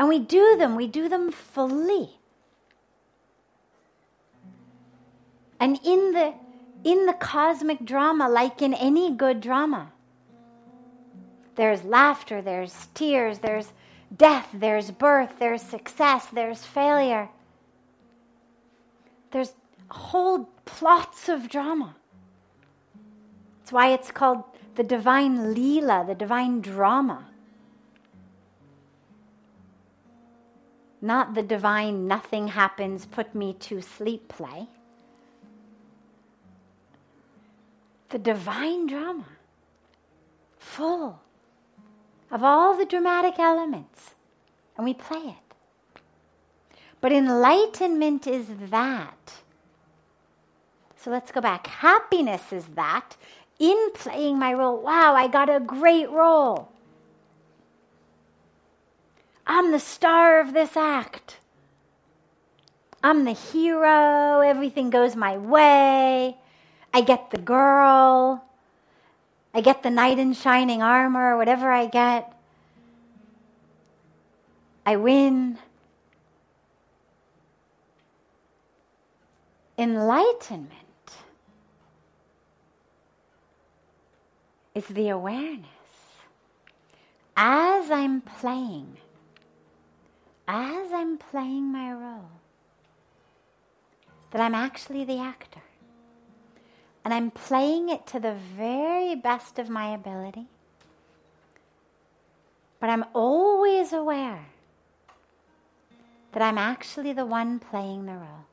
And 0.00 0.08
we 0.08 0.18
do 0.18 0.56
them, 0.58 0.74
we 0.74 0.88
do 0.88 1.08
them 1.08 1.30
fully. 1.30 2.18
And 5.60 5.78
in 5.84 6.10
the 6.10 6.34
in 6.82 7.06
the 7.06 7.12
cosmic 7.12 7.84
drama, 7.84 8.28
like 8.28 8.60
in 8.60 8.74
any 8.74 9.14
good 9.14 9.40
drama, 9.40 9.91
there's 11.54 11.84
laughter, 11.84 12.40
there's 12.40 12.88
tears, 12.94 13.38
there's 13.40 13.72
death, 14.16 14.48
there's 14.54 14.90
birth, 14.90 15.34
there's 15.38 15.62
success, 15.62 16.26
there's 16.32 16.64
failure. 16.64 17.28
There's 19.30 19.52
whole 19.88 20.48
plots 20.64 21.28
of 21.28 21.48
drama. 21.48 21.94
That's 23.58 23.72
why 23.72 23.92
it's 23.92 24.10
called 24.10 24.44
the 24.74 24.82
divine 24.82 25.54
Leela, 25.54 26.06
the 26.06 26.14
divine 26.14 26.60
drama. 26.60 27.26
Not 31.00 31.34
the 31.34 31.42
divine 31.42 32.06
nothing 32.06 32.48
happens, 32.48 33.06
put 33.06 33.34
me 33.34 33.54
to 33.54 33.82
sleep 33.82 34.28
play. 34.28 34.68
The 38.10 38.18
divine 38.18 38.86
drama, 38.86 39.26
full 40.58 41.20
of 42.32 42.42
all 42.42 42.76
the 42.76 42.86
dramatic 42.86 43.38
elements, 43.38 44.14
and 44.76 44.84
we 44.84 44.94
play 44.94 45.20
it. 45.20 46.76
But 47.00 47.12
enlightenment 47.12 48.26
is 48.26 48.46
that. 48.70 49.34
So 50.96 51.10
let's 51.10 51.30
go 51.30 51.40
back. 51.40 51.66
Happiness 51.66 52.52
is 52.52 52.64
that 52.74 53.16
in 53.58 53.90
playing 53.92 54.38
my 54.38 54.54
role. 54.54 54.80
Wow, 54.80 55.14
I 55.14 55.28
got 55.28 55.50
a 55.50 55.60
great 55.60 56.10
role. 56.10 56.70
I'm 59.46 59.72
the 59.72 59.80
star 59.80 60.40
of 60.40 60.54
this 60.54 60.76
act. 60.76 61.38
I'm 63.02 63.24
the 63.24 63.32
hero. 63.32 64.40
Everything 64.40 64.90
goes 64.90 65.16
my 65.16 65.36
way. 65.36 66.36
I 66.94 67.00
get 67.00 67.30
the 67.30 67.38
girl. 67.38 68.44
I 69.54 69.60
get 69.60 69.82
the 69.82 69.90
knight 69.90 70.18
in 70.18 70.32
shining 70.32 70.82
armor, 70.82 71.36
whatever 71.36 71.70
I 71.70 71.86
get. 71.86 72.32
I 74.86 74.96
win. 74.96 75.58
Enlightenment 79.78 80.70
is 84.74 84.86
the 84.86 85.08
awareness 85.08 85.66
as 87.36 87.90
I'm 87.90 88.20
playing, 88.20 88.96
as 90.46 90.92
I'm 90.92 91.18
playing 91.18 91.72
my 91.72 91.92
role, 91.92 92.30
that 94.30 94.40
I'm 94.40 94.54
actually 94.54 95.04
the 95.04 95.18
actor. 95.18 95.62
And 97.04 97.12
I'm 97.12 97.30
playing 97.30 97.88
it 97.88 98.06
to 98.08 98.20
the 98.20 98.34
very 98.34 99.14
best 99.14 99.58
of 99.58 99.68
my 99.68 99.92
ability. 99.94 100.46
But 102.78 102.90
I'm 102.90 103.04
always 103.14 103.92
aware 103.92 104.46
that 106.32 106.42
I'm 106.42 106.58
actually 106.58 107.12
the 107.12 107.26
one 107.26 107.58
playing 107.58 108.06
the 108.06 108.12
role. 108.12 108.46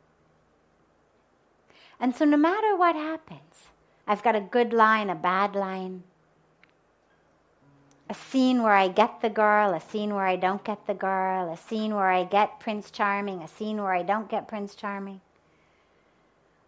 And 1.99 2.15
so, 2.15 2.25
no 2.25 2.37
matter 2.37 2.75
what 2.75 2.95
happens, 2.95 3.67
I've 4.07 4.23
got 4.23 4.35
a 4.35 4.41
good 4.41 4.73
line, 4.73 5.09
a 5.09 5.15
bad 5.15 5.55
line, 5.55 6.03
a 8.09 8.13
scene 8.13 8.63
where 8.63 8.73
I 8.73 8.87
get 8.87 9.21
the 9.21 9.29
girl, 9.29 9.73
a 9.73 9.79
scene 9.79 10.15
where 10.15 10.25
I 10.25 10.35
don't 10.35 10.63
get 10.63 10.87
the 10.87 10.93
girl, 10.93 11.51
a 11.51 11.57
scene 11.57 11.93
where 11.93 12.09
I 12.09 12.23
get 12.23 12.59
Prince 12.59 12.89
Charming, 12.89 13.41
a 13.41 13.47
scene 13.47 13.81
where 13.81 13.93
I 13.93 14.01
don't 14.01 14.29
get 14.29 14.47
Prince 14.47 14.75
Charming, 14.75 15.21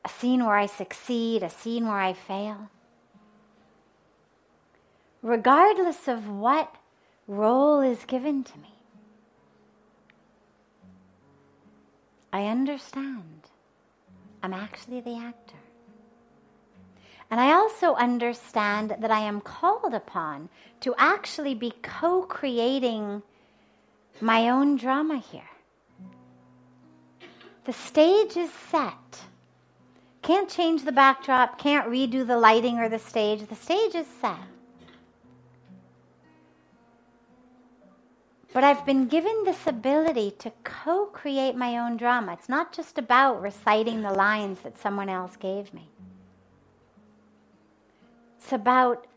a 0.03 0.09
scene 0.09 0.45
where 0.45 0.55
I 0.55 0.65
succeed, 0.65 1.43
a 1.43 1.49
scene 1.49 1.85
where 1.85 1.99
I 1.99 2.13
fail. 2.13 2.69
Regardless 5.21 6.07
of 6.07 6.27
what 6.27 6.75
role 7.27 7.81
is 7.81 8.03
given 8.05 8.43
to 8.43 8.57
me, 8.57 8.73
I 12.33 12.47
understand 12.47 13.41
I'm 14.41 14.53
actually 14.53 15.01
the 15.01 15.17
actor. 15.17 15.57
And 17.29 17.39
I 17.39 17.53
also 17.53 17.93
understand 17.95 18.95
that 18.99 19.11
I 19.11 19.19
am 19.19 19.39
called 19.39 19.93
upon 19.93 20.49
to 20.81 20.93
actually 20.97 21.53
be 21.53 21.73
co 21.81 22.23
creating 22.23 23.21
my 24.19 24.49
own 24.49 24.75
drama 24.75 25.17
here. 25.17 25.43
The 27.65 27.73
stage 27.73 28.35
is 28.35 28.51
set. 28.51 29.21
Can't 30.21 30.49
change 30.49 30.83
the 30.83 30.91
backdrop, 30.91 31.57
can't 31.57 31.87
redo 31.87 32.25
the 32.25 32.37
lighting 32.37 32.77
or 32.77 32.89
the 32.89 32.99
stage. 32.99 33.47
The 33.47 33.55
stage 33.55 33.95
is 33.95 34.05
set. 34.07 34.37
But 38.53 38.63
I've 38.63 38.85
been 38.85 39.07
given 39.07 39.43
this 39.45 39.65
ability 39.65 40.31
to 40.39 40.51
co 40.63 41.05
create 41.05 41.55
my 41.55 41.77
own 41.77 41.97
drama. 41.97 42.33
It's 42.33 42.49
not 42.49 42.73
just 42.73 42.97
about 42.97 43.41
reciting 43.41 44.01
the 44.01 44.11
lines 44.11 44.59
that 44.59 44.77
someone 44.77 45.09
else 45.09 45.37
gave 45.37 45.73
me. 45.73 45.87
It's 48.37 48.51
about 48.51 49.07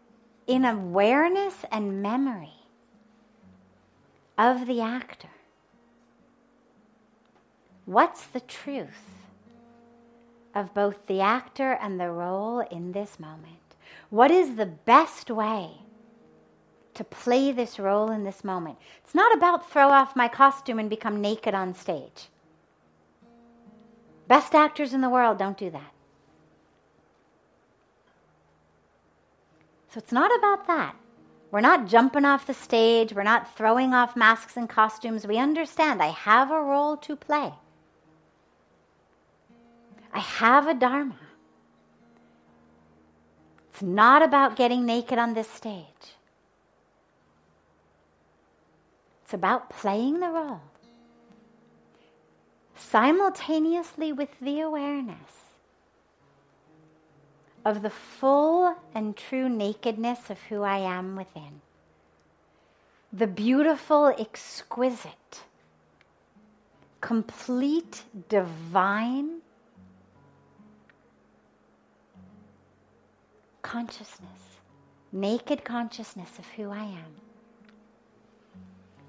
in 0.46 0.64
awareness 0.64 1.64
and 1.72 2.00
memory 2.00 2.60
of 4.38 4.66
the 4.66 4.80
actor. 4.80 5.28
What's 7.86 8.24
the 8.26 8.40
truth 8.40 9.13
of 10.54 10.74
both 10.74 11.06
the 11.06 11.20
actor 11.20 11.72
and 11.72 11.98
the 11.98 12.10
role 12.10 12.60
in 12.60 12.92
this 12.92 13.18
moment? 13.18 13.58
What 14.10 14.30
is 14.30 14.56
the 14.56 14.66
best 14.66 15.30
way 15.30 15.70
to 16.94 17.04
play 17.04 17.52
this 17.52 17.78
role 17.78 18.10
in 18.10 18.24
this 18.24 18.44
moment? 18.44 18.78
It's 19.02 19.14
not 19.14 19.34
about 19.34 19.70
throw 19.70 19.88
off 19.88 20.14
my 20.16 20.28
costume 20.28 20.78
and 20.78 20.88
become 20.88 21.20
naked 21.20 21.54
on 21.54 21.74
stage. 21.74 22.28
Best 24.28 24.54
actors 24.54 24.94
in 24.94 25.00
the 25.00 25.10
world 25.10 25.38
don't 25.38 25.58
do 25.58 25.70
that. 25.70 25.92
So 29.90 29.98
it's 29.98 30.12
not 30.12 30.36
about 30.38 30.66
that. 30.66 30.96
We're 31.50 31.60
not 31.60 31.86
jumping 31.86 32.24
off 32.24 32.48
the 32.48 32.54
stage. 32.54 33.12
We're 33.12 33.22
not 33.22 33.56
throwing 33.56 33.94
off 33.94 34.16
masks 34.16 34.56
and 34.56 34.68
costumes. 34.68 35.24
We 35.24 35.38
understand 35.38 36.02
I 36.02 36.08
have 36.08 36.50
a 36.50 36.60
role 36.60 36.96
to 36.96 37.14
play. 37.14 37.52
I 40.14 40.20
have 40.20 40.68
a 40.68 40.74
Dharma. 40.74 41.18
It's 43.70 43.82
not 43.82 44.22
about 44.22 44.54
getting 44.54 44.86
naked 44.86 45.18
on 45.18 45.34
this 45.34 45.50
stage. 45.50 46.14
It's 49.24 49.34
about 49.34 49.68
playing 49.70 50.20
the 50.20 50.28
role 50.28 50.60
simultaneously 52.76 54.12
with 54.12 54.28
the 54.40 54.60
awareness 54.60 55.16
of 57.64 57.82
the 57.82 57.90
full 57.90 58.76
and 58.94 59.16
true 59.16 59.48
nakedness 59.48 60.30
of 60.30 60.38
who 60.42 60.62
I 60.62 60.78
am 60.78 61.16
within. 61.16 61.60
The 63.12 63.26
beautiful, 63.26 64.14
exquisite, 64.18 65.42
complete, 67.00 68.04
divine 68.28 69.40
consciousness, 73.64 74.60
naked 75.10 75.64
consciousness 75.64 76.38
of 76.38 76.46
who 76.56 76.70
I 76.70 76.84
am. 76.84 77.16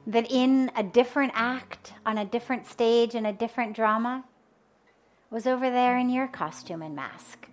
That 0.07 0.31
in 0.31 0.71
a 0.75 0.81
different 0.81 1.33
act, 1.35 1.93
on 2.05 2.17
a 2.17 2.25
different 2.25 2.65
stage, 2.65 3.13
in 3.13 3.27
a 3.27 3.33
different 3.33 3.75
drama, 3.75 4.23
was 5.29 5.45
over 5.45 5.69
there 5.69 5.97
in 5.99 6.09
your 6.09 6.27
costume 6.27 6.81
and 6.81 6.95
mask 6.95 7.47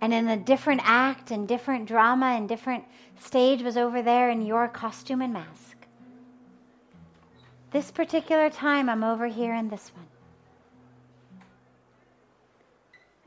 and 0.00 0.12
in 0.12 0.28
a 0.28 0.36
different 0.36 0.80
act 0.84 1.30
and 1.30 1.48
different 1.48 1.86
drama 1.86 2.26
and 2.26 2.48
different 2.48 2.84
stage 3.18 3.62
was 3.62 3.76
over 3.76 4.02
there 4.02 4.30
in 4.30 4.44
your 4.44 4.68
costume 4.68 5.22
and 5.22 5.32
mask. 5.32 5.76
This 7.72 7.90
particular 7.90 8.50
time, 8.50 8.88
I'm 8.88 9.02
over 9.02 9.26
here 9.26 9.54
in 9.54 9.68
this 9.68 9.90
one. 9.94 10.06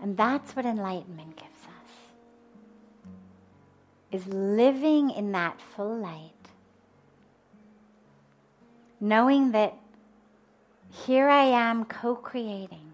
And 0.01 0.15
that's 0.15 0.55
what 0.55 0.65
enlightenment 0.65 1.36
gives. 1.36 1.48
Is 4.12 4.26
living 4.28 5.12
in 5.12 5.32
that 5.34 5.62
full 5.62 5.97
light. 5.97 6.32
Knowing 8.99 9.51
that 9.51 9.76
here 10.89 11.30
I 11.30 11.43
am 11.45 11.86
co 11.86 12.16
creating 12.16 12.89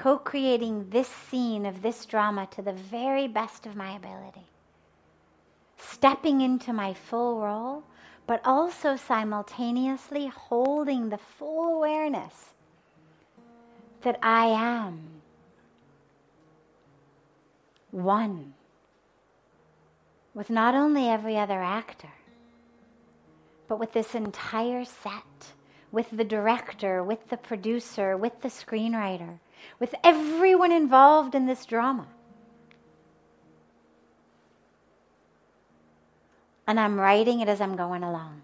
co 0.00 0.16
creating 0.16 0.88
this 0.88 1.08
scene 1.08 1.66
of 1.66 1.82
this 1.82 2.06
drama 2.06 2.48
to 2.50 2.62
the 2.62 2.72
very 2.72 3.28
best 3.28 3.66
of 3.66 3.76
my 3.76 3.94
ability. 3.94 4.46
Stepping 5.76 6.40
into 6.40 6.72
my 6.72 6.94
full 6.94 7.42
role, 7.42 7.82
but 8.26 8.40
also 8.42 8.96
simultaneously 8.96 10.28
holding 10.28 11.10
the 11.10 11.18
full 11.18 11.76
awareness 11.76 12.54
that 14.00 14.18
I 14.22 14.46
am 14.46 15.20
one 17.90 18.54
with 20.40 20.48
not 20.48 20.74
only 20.74 21.06
every 21.06 21.36
other 21.36 21.62
actor, 21.62 22.08
but 23.68 23.78
with 23.78 23.92
this 23.92 24.14
entire 24.14 24.86
set, 24.86 25.52
with 25.92 26.06
the 26.10 26.24
director, 26.24 27.04
with 27.04 27.28
the 27.28 27.36
producer, 27.36 28.16
with 28.16 28.40
the 28.40 28.48
screenwriter 28.48 29.38
with 29.78 29.94
everyone 30.02 30.72
involved 30.72 31.34
in 31.34 31.46
this 31.46 31.66
drama. 31.66 32.06
And 36.66 36.78
I'm 36.78 36.98
writing 36.98 37.40
it 37.40 37.48
as 37.48 37.60
I'm 37.60 37.76
going 37.76 38.02
along. 38.02 38.42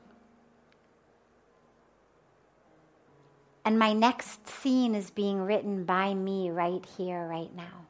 And 3.64 3.78
my 3.78 3.92
next 3.92 4.46
scene 4.48 4.94
is 4.94 5.10
being 5.10 5.40
written 5.40 5.84
by 5.84 6.14
me 6.14 6.50
right 6.50 6.84
here, 6.96 7.26
right 7.26 7.54
now. 7.54 7.86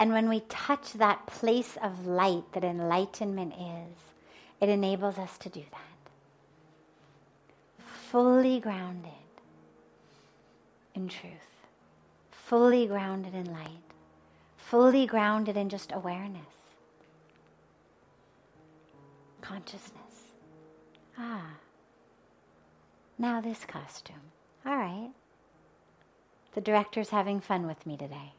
And 0.00 0.12
when 0.12 0.30
we 0.30 0.40
touch 0.48 0.94
that 0.94 1.26
place 1.26 1.76
of 1.82 2.06
light 2.06 2.44
that 2.52 2.64
enlightenment 2.64 3.52
is, 3.52 3.98
it 4.58 4.70
enables 4.70 5.18
us 5.18 5.36
to 5.38 5.50
do 5.50 5.62
that. 5.70 6.10
Fully 7.84 8.60
grounded 8.60 9.12
in 10.94 11.08
truth, 11.08 11.66
fully 12.30 12.86
grounded 12.86 13.34
in 13.34 13.52
light, 13.52 13.82
fully 14.56 15.06
grounded 15.06 15.58
in 15.58 15.68
just 15.68 15.92
awareness, 15.92 16.56
consciousness. 19.42 20.30
Ah, 21.18 21.56
now 23.18 23.42
this 23.42 23.66
costume. 23.66 24.32
All 24.64 24.76
right. 24.76 25.10
The 26.54 26.62
director's 26.62 27.10
having 27.10 27.40
fun 27.40 27.66
with 27.66 27.86
me 27.86 27.98
today. 27.98 28.32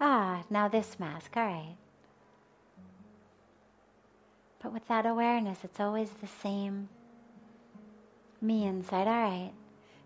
Ah, 0.00 0.44
now 0.50 0.68
this 0.68 0.98
mask, 1.00 1.36
all 1.36 1.44
right. 1.44 1.76
But 4.62 4.72
with 4.72 4.86
that 4.88 5.06
awareness, 5.06 5.58
it's 5.62 5.80
always 5.80 6.10
the 6.10 6.26
same 6.26 6.88
me 8.40 8.64
inside. 8.64 9.06
All 9.06 9.22
right. 9.22 9.52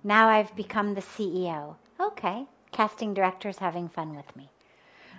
Now 0.03 0.29
I've 0.29 0.55
become 0.57 0.95
the 0.95 1.01
CEO. 1.01 1.77
Okay. 2.01 2.47
Casting 2.73 3.15
director's 3.15 3.59
having 3.59 3.89
fun 3.89 4.17
with 4.17 4.35
me. 4.37 4.51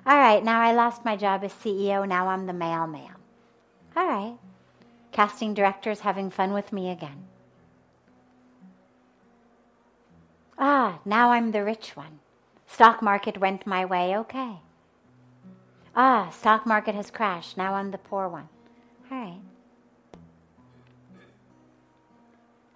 All 0.05 0.17
right. 0.17 0.43
Now 0.43 0.61
I 0.61 0.73
lost 0.73 1.05
my 1.05 1.15
job 1.15 1.43
as 1.43 1.53
CEO. 1.53 2.07
Now 2.07 2.27
I'm 2.27 2.47
the 2.47 2.53
mailman. 2.53 3.15
All 3.95 4.07
right. 4.07 4.37
Casting 5.11 5.53
director's 5.53 6.01
having 6.01 6.29
fun 6.29 6.53
with 6.53 6.71
me 6.71 6.89
again. 6.89 7.25
Ah, 10.57 10.99
now 11.05 11.31
I'm 11.31 11.51
the 11.51 11.63
rich 11.63 11.95
one. 11.97 12.19
Stock 12.73 13.01
market 13.01 13.37
went 13.37 13.67
my 13.67 13.83
way. 13.85 14.17
Okay. 14.17 14.55
Ah, 15.95 16.29
stock 16.29 16.65
market 16.65 16.95
has 16.95 17.11
crashed. 17.11 17.57
Now 17.57 17.73
I'm 17.73 17.91
the 17.91 17.97
poor 17.97 18.29
one. 18.29 18.47
All 19.11 19.17
right. 19.17 19.41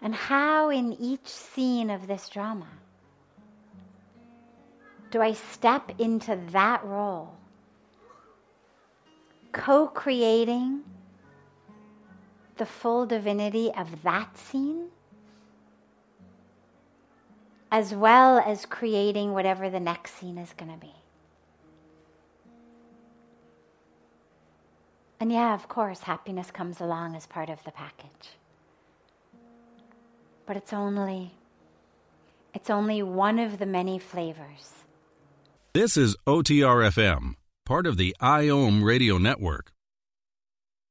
And 0.01 0.13
how 0.13 0.69
in 0.69 0.93
each 0.99 1.25
scene 1.25 1.89
of 1.89 2.07
this 2.07 2.27
drama 2.29 2.67
do 5.11 5.21
I 5.21 5.31
step 5.31 5.93
into 5.97 6.37
that 6.51 6.83
role, 6.83 7.33
co 9.53 9.87
creating 9.87 10.83
the 12.57 12.65
full 12.65 13.05
divinity 13.05 13.71
of 13.71 14.03
that 14.03 14.37
scene, 14.37 14.89
as 17.75 17.93
well 17.93 18.39
as 18.39 18.65
creating 18.65 19.33
whatever 19.33 19.69
the 19.69 19.81
next 19.81 20.15
scene 20.15 20.37
is 20.37 20.53
going 20.55 20.71
to 20.71 20.77
be? 20.77 20.93
And 25.19 25.29
yeah, 25.29 25.53
of 25.53 25.67
course, 25.67 25.99
happiness 25.99 26.51
comes 26.51 26.79
along 26.79 27.17
as 27.17 27.25
part 27.25 27.49
of 27.49 27.61
the 27.65 27.71
package. 27.71 28.29
But 30.45 30.55
it's 30.55 30.71
only 30.71 31.33
it's 32.53 32.69
only 32.69 33.03
one 33.03 33.39
of 33.39 33.59
the 33.59 33.65
many 33.65 33.99
flavors. 33.99 34.71
This 35.73 35.97
is 35.97 36.15
OTRFM, 36.25 37.33
part 37.65 37.85
of 37.87 37.97
the 37.97 38.15
IOM 38.21 38.85
radio 38.85 39.17
network. 39.17 39.74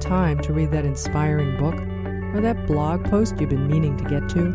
Time 0.00 0.38
to 0.42 0.52
read 0.52 0.70
that 0.70 0.84
inspiring 0.84 1.56
book 1.58 1.74
or 2.34 2.40
that 2.40 2.66
blog 2.68 3.04
post 3.04 3.34
you've 3.40 3.50
been 3.50 3.66
meaning 3.66 3.96
to 3.96 4.04
get 4.04 4.28
to? 4.28 4.46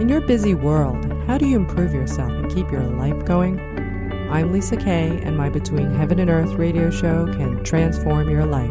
In 0.00 0.08
your 0.08 0.20
busy 0.20 0.54
world, 0.54 1.04
how 1.26 1.38
do 1.38 1.46
you 1.46 1.56
improve 1.56 1.92
yourself 1.92 2.30
and 2.30 2.54
keep 2.54 2.70
your 2.70 2.84
life 2.84 3.24
going? 3.24 3.58
I'm 4.30 4.52
Lisa 4.52 4.76
Kay, 4.76 5.20
and 5.24 5.36
my 5.36 5.50
Between 5.50 5.92
Heaven 5.92 6.20
and 6.20 6.30
Earth 6.30 6.52
radio 6.52 6.88
show 6.88 7.26
can 7.32 7.64
transform 7.64 8.30
your 8.30 8.46
life 8.46 8.70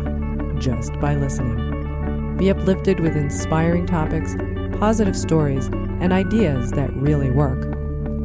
just 0.59 0.93
by 1.01 1.15
listening. 1.15 2.37
Be 2.37 2.49
uplifted 2.49 3.01
with 3.01 3.17
inspiring 3.17 3.85
topics, 3.85 4.35
positive 4.79 5.17
stories, 5.17 5.67
and 5.67 6.13
ideas 6.13 6.71
that 6.71 6.93
really 6.93 7.29
work. 7.29 7.69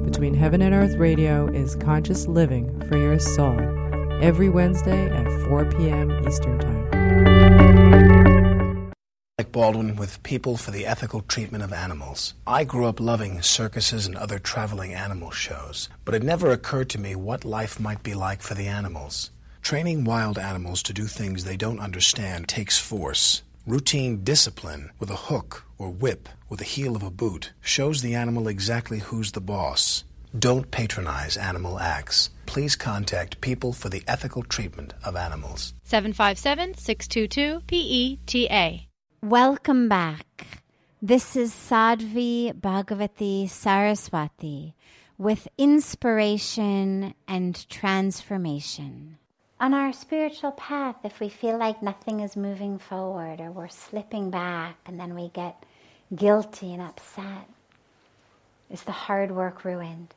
Between 0.05 0.35
Heaven 0.35 0.63
and 0.63 0.73
Earth 0.75 0.95
radio 0.97 1.49
is 1.49 1.75
conscious 1.75 2.29
living 2.29 2.81
for 2.89 2.97
your 2.97 3.19
soul 3.19 3.59
every 4.23 4.49
Wednesday 4.49 5.11
at 5.11 5.49
4 5.49 5.65
p.m. 5.73 6.25
Eastern 6.27 6.59
Time. 6.61 7.34
Baldwin 9.55 9.95
with 9.95 10.21
People 10.25 10.57
for 10.57 10.73
the 10.73 10.85
Ethical 10.85 11.21
Treatment 11.21 11.63
of 11.63 11.73
Animals. 11.73 12.35
I 12.45 12.65
grew 12.65 12.87
up 12.87 12.99
loving 12.99 13.41
circuses 13.41 14.05
and 14.05 14.17
other 14.17 14.41
traveling 14.41 14.93
animal 14.93 15.31
shows, 15.31 15.89
but 16.05 16.13
it 16.13 16.25
never 16.25 16.51
occurred 16.51 16.91
to 16.91 17.01
me 17.01 17.15
what 17.15 17.45
life 17.45 17.79
might 17.79 18.03
be 18.03 18.15
like 18.15 18.43
for 18.43 18.55
the 18.55 18.67
animals. 18.67 19.31
Training 19.63 20.03
wild 20.03 20.41
animals 20.41 20.83
to 20.83 20.93
do 20.93 21.05
things 21.05 21.45
they 21.45 21.57
don't 21.57 21.79
understand 21.79 22.49
takes 22.49 22.81
force. 22.81 23.45
Routine 23.65 24.25
discipline 24.25 24.91
with 24.99 25.09
a 25.09 25.31
hook 25.31 25.65
or 25.79 25.89
whip 25.89 26.29
with 26.49 26.59
the 26.59 26.65
heel 26.65 26.97
of 26.97 27.05
a 27.05 27.11
boot 27.13 27.53
shows 27.61 28.03
the 28.03 28.17
animal 28.17 28.49
exactly 28.49 28.99
who's 28.99 29.31
the 29.31 29.41
boss. 29.41 30.03
Don't 30.37 30.73
patronize 30.73 31.37
animal 31.37 31.79
acts. 31.79 32.31
Please 32.47 32.75
contact 32.75 33.41
People 33.41 33.73
for 33.73 33.89
the 33.89 34.03
Ethical 34.09 34.43
Treatment 34.43 34.95
of 35.05 35.15
Animals. 35.15 35.75
757 35.85 36.75
622 36.75 37.61
PETA. 37.69 38.89
Welcome 39.25 39.89
back. 39.89 40.61
This 41.01 41.35
is 41.35 41.51
Sadhvi 41.51 42.53
Bhagavati 42.53 43.49
Saraswati 43.49 44.75
with 45.17 45.49
inspiration 45.57 47.15
and 47.27 47.67
transformation. 47.71 49.17
On 49.59 49.73
our 49.73 49.95
spiritual 49.95 50.53
path, 50.53 50.97
if 51.05 51.21
we 51.21 51.31
feel 51.31 51.57
like 51.57 51.83
nothing 51.83 52.21
is 52.21 52.37
moving 52.37 52.79
forward 52.79 53.41
or 53.41 53.51
we're 53.51 53.69
slipping 53.69 54.29
back 54.29 54.77
and 54.85 55.01
then 55.01 55.15
we 55.15 55.29
get 55.29 55.65
guilty 56.15 56.75
and 56.75 56.83
upset, 56.83 57.49
is 58.71 58.83
the 58.83 58.93
hard 58.93 59.31
work 59.31 59.65
ruined? 59.65 60.13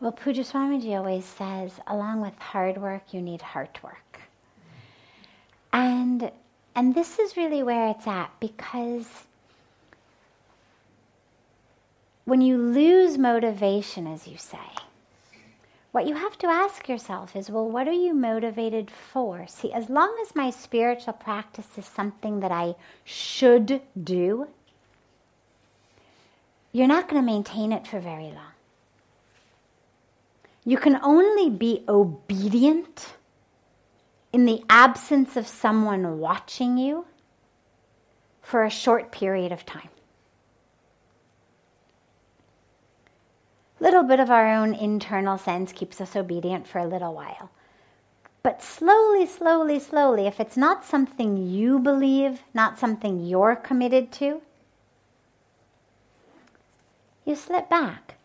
Well, 0.00 0.12
Pujya 0.12 0.50
Swamiji 0.50 0.96
always 0.96 1.26
says, 1.26 1.80
along 1.86 2.22
with 2.22 2.38
hard 2.38 2.78
work, 2.78 3.12
you 3.12 3.20
need 3.20 3.42
heart 3.42 3.78
work. 3.82 4.22
And 5.70 6.32
and 6.76 6.94
this 6.94 7.18
is 7.18 7.38
really 7.38 7.62
where 7.62 7.88
it's 7.88 8.06
at 8.06 8.30
because 8.38 9.08
when 12.26 12.42
you 12.42 12.58
lose 12.58 13.16
motivation, 13.16 14.06
as 14.06 14.28
you 14.28 14.36
say, 14.36 14.58
what 15.92 16.06
you 16.06 16.14
have 16.14 16.36
to 16.36 16.46
ask 16.46 16.86
yourself 16.86 17.34
is 17.34 17.48
well, 17.50 17.66
what 17.66 17.88
are 17.88 17.92
you 17.92 18.12
motivated 18.12 18.90
for? 18.90 19.46
See, 19.46 19.72
as 19.72 19.88
long 19.88 20.14
as 20.20 20.36
my 20.36 20.50
spiritual 20.50 21.14
practice 21.14 21.78
is 21.78 21.86
something 21.86 22.40
that 22.40 22.52
I 22.52 22.74
should 23.04 23.80
do, 24.04 24.46
you're 26.72 26.86
not 26.86 27.08
going 27.08 27.22
to 27.22 27.26
maintain 27.26 27.72
it 27.72 27.86
for 27.86 28.00
very 28.00 28.24
long. 28.24 28.52
You 30.66 30.76
can 30.76 31.00
only 31.02 31.48
be 31.48 31.84
obedient 31.88 33.15
in 34.36 34.44
the 34.44 34.62
absence 34.68 35.34
of 35.34 35.48
someone 35.48 36.18
watching 36.18 36.76
you 36.76 37.06
for 38.42 38.64
a 38.64 38.70
short 38.70 39.10
period 39.10 39.50
of 39.50 39.64
time. 39.64 39.88
Little 43.80 44.02
bit 44.02 44.20
of 44.20 44.30
our 44.30 44.52
own 44.52 44.74
internal 44.74 45.38
sense 45.38 45.72
keeps 45.72 46.02
us 46.02 46.14
obedient 46.14 46.68
for 46.68 46.80
a 46.80 46.86
little 46.86 47.14
while. 47.14 47.50
But 48.42 48.62
slowly, 48.62 49.24
slowly, 49.24 49.80
slowly, 49.80 50.26
if 50.26 50.38
it's 50.38 50.58
not 50.58 50.84
something 50.84 51.38
you 51.38 51.78
believe, 51.78 52.42
not 52.52 52.78
something 52.78 53.24
you're 53.24 53.56
committed 53.56 54.12
to, 54.20 54.42
you 57.24 57.34
slip 57.34 57.70
back. 57.70 58.15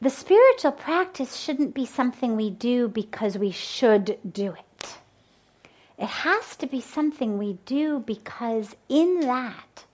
The 0.00 0.10
spiritual 0.10 0.72
practice 0.72 1.36
shouldn't 1.36 1.74
be 1.74 1.84
something 1.84 2.36
we 2.36 2.50
do 2.50 2.88
because 2.88 3.36
we 3.36 3.50
should 3.50 4.18
do 4.30 4.52
it. 4.52 4.98
It 5.98 6.06
has 6.06 6.54
to 6.56 6.66
be 6.66 6.80
something 6.80 7.38
we 7.38 7.58
do 7.66 7.98
because 8.00 8.76
in 8.88 9.20
that 9.20 9.84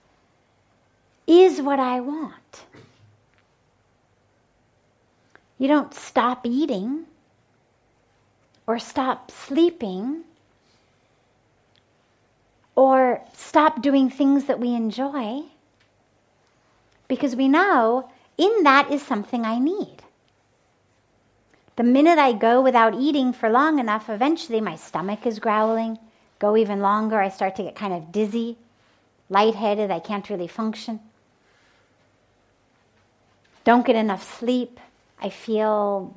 is 1.25 1.61
what 1.61 1.79
I 1.79 1.99
want. 2.01 2.65
You 5.57 5.67
don't 5.67 5.93
stop 5.93 6.45
eating 6.45 7.05
or 8.67 8.77
stop 8.77 9.31
sleeping 9.31 10.23
or 12.75 13.21
stop 13.33 13.81
doing 13.81 14.09
things 14.09 14.45
that 14.45 14.59
we 14.59 14.75
enjoy 14.75 15.43
because 17.07 17.35
we 17.35 17.47
know 17.47 18.09
in 18.37 18.63
that 18.63 18.91
is 18.91 19.01
something 19.01 19.45
I 19.45 19.59
need. 19.59 20.03
The 21.75 21.83
minute 21.83 22.17
I 22.17 22.31
go 22.31 22.61
without 22.61 22.95
eating 22.95 23.33
for 23.33 23.49
long 23.49 23.79
enough, 23.79 24.09
eventually 24.09 24.61
my 24.61 24.75
stomach 24.75 25.25
is 25.25 25.39
growling. 25.39 25.99
Go 26.39 26.55
even 26.55 26.79
longer, 26.79 27.19
I 27.19 27.29
start 27.29 27.55
to 27.57 27.63
get 27.63 27.75
kind 27.75 27.93
of 27.93 28.11
dizzy, 28.11 28.57
lightheaded, 29.29 29.91
I 29.91 29.99
can't 29.99 30.29
really 30.29 30.47
function. 30.47 30.99
Don't 33.63 33.85
get 33.85 33.95
enough 33.95 34.23
sleep. 34.39 34.79
I 35.21 35.29
feel 35.29 36.15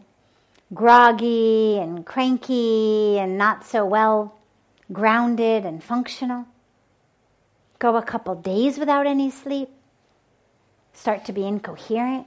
groggy 0.74 1.78
and 1.78 2.04
cranky 2.04 3.18
and 3.18 3.38
not 3.38 3.64
so 3.64 3.86
well 3.86 4.34
grounded 4.92 5.64
and 5.64 5.82
functional. 5.82 6.46
Go 7.78 7.96
a 7.96 8.02
couple 8.02 8.34
days 8.34 8.78
without 8.78 9.06
any 9.06 9.30
sleep. 9.30 9.70
Start 10.92 11.24
to 11.26 11.32
be 11.32 11.46
incoherent. 11.46 12.26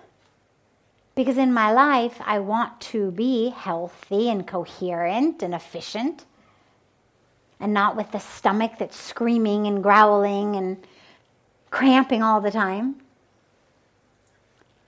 because 1.15 1.37
in 1.37 1.53
my 1.53 1.71
life 1.71 2.19
I 2.25 2.39
want 2.39 2.79
to 2.81 3.11
be 3.11 3.49
healthy 3.49 4.29
and 4.29 4.45
coherent 4.47 5.43
and 5.43 5.53
efficient 5.53 6.25
and 7.59 7.73
not 7.73 7.95
with 7.95 8.11
the 8.11 8.19
stomach 8.19 8.73
that's 8.79 8.99
screaming 8.99 9.67
and 9.67 9.83
growling 9.83 10.55
and 10.55 10.77
cramping 11.69 12.23
all 12.23 12.41
the 12.41 12.51
time 12.51 13.01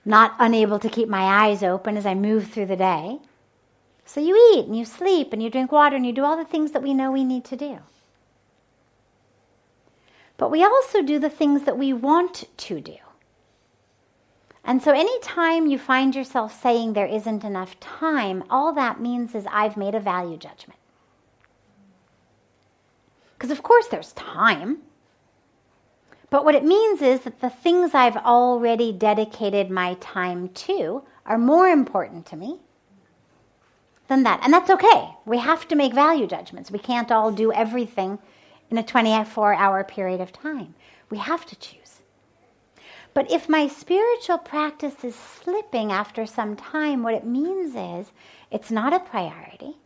not 0.04 0.34
unable 0.38 0.78
to 0.78 0.88
keep 0.88 1.08
my 1.08 1.46
eyes 1.46 1.62
open 1.62 1.96
as 1.96 2.04
I 2.04 2.14
move 2.14 2.48
through 2.48 2.66
the 2.66 2.76
day. 2.76 3.18
So 4.04 4.20
you 4.20 4.54
eat 4.54 4.66
and 4.66 4.76
you 4.76 4.84
sleep 4.84 5.32
and 5.32 5.42
you 5.42 5.48
drink 5.48 5.72
water 5.72 5.96
and 5.96 6.04
you 6.04 6.12
do 6.12 6.24
all 6.24 6.36
the 6.36 6.44
things 6.44 6.72
that 6.72 6.82
we 6.82 6.92
know 6.92 7.10
we 7.10 7.24
need 7.24 7.44
to 7.46 7.56
do. 7.56 7.78
But 10.36 10.50
we 10.50 10.62
also 10.62 11.00
do 11.00 11.18
the 11.18 11.30
things 11.30 11.62
that 11.62 11.78
we 11.78 11.92
want 11.92 12.44
to 12.56 12.80
do. 12.80 12.96
And 14.64 14.82
so 14.82 14.92
anytime 14.92 15.66
you 15.66 15.78
find 15.78 16.14
yourself 16.14 16.58
saying 16.60 16.92
there 16.92 17.06
isn't 17.06 17.44
enough 17.44 17.78
time, 17.80 18.42
all 18.48 18.72
that 18.72 19.00
means 19.00 19.34
is 19.34 19.46
I've 19.50 19.76
made 19.76 19.94
a 19.94 20.00
value 20.00 20.38
judgment. 20.38 20.80
Because 23.36 23.50
of 23.50 23.62
course 23.62 23.88
there's 23.88 24.12
time. 24.14 24.78
But 26.30 26.44
what 26.44 26.54
it 26.54 26.64
means 26.64 27.02
is 27.02 27.20
that 27.20 27.40
the 27.40 27.50
things 27.50 27.94
I've 27.94 28.16
already 28.16 28.90
dedicated 28.90 29.70
my 29.70 29.94
time 30.00 30.48
to 30.48 31.02
are 31.26 31.38
more 31.38 31.68
important 31.68 32.26
to 32.26 32.36
me 32.36 32.60
than 34.08 34.22
that. 34.22 34.40
And 34.42 34.52
that's 34.52 34.70
okay. 34.70 35.10
We 35.26 35.38
have 35.38 35.68
to 35.68 35.76
make 35.76 35.94
value 35.94 36.26
judgments. 36.26 36.70
We 36.70 36.78
can't 36.78 37.12
all 37.12 37.30
do 37.30 37.52
everything 37.52 38.18
in 38.70 38.78
a 38.78 38.82
24 38.82 39.54
hour 39.54 39.84
period 39.84 40.20
of 40.20 40.32
time. 40.32 40.74
We 41.10 41.18
have 41.18 41.44
to 41.46 41.56
choose. 41.56 41.83
But 43.14 43.30
if 43.30 43.48
my 43.48 43.68
spiritual 43.68 44.38
practice 44.38 45.04
is 45.04 45.14
slipping 45.14 45.92
after 45.92 46.26
some 46.26 46.56
time, 46.56 47.02
what 47.02 47.14
it 47.14 47.24
means 47.24 47.74
is 47.76 48.12
it's 48.50 48.70
not 48.70 48.92
a 48.92 48.98
priority 48.98 49.76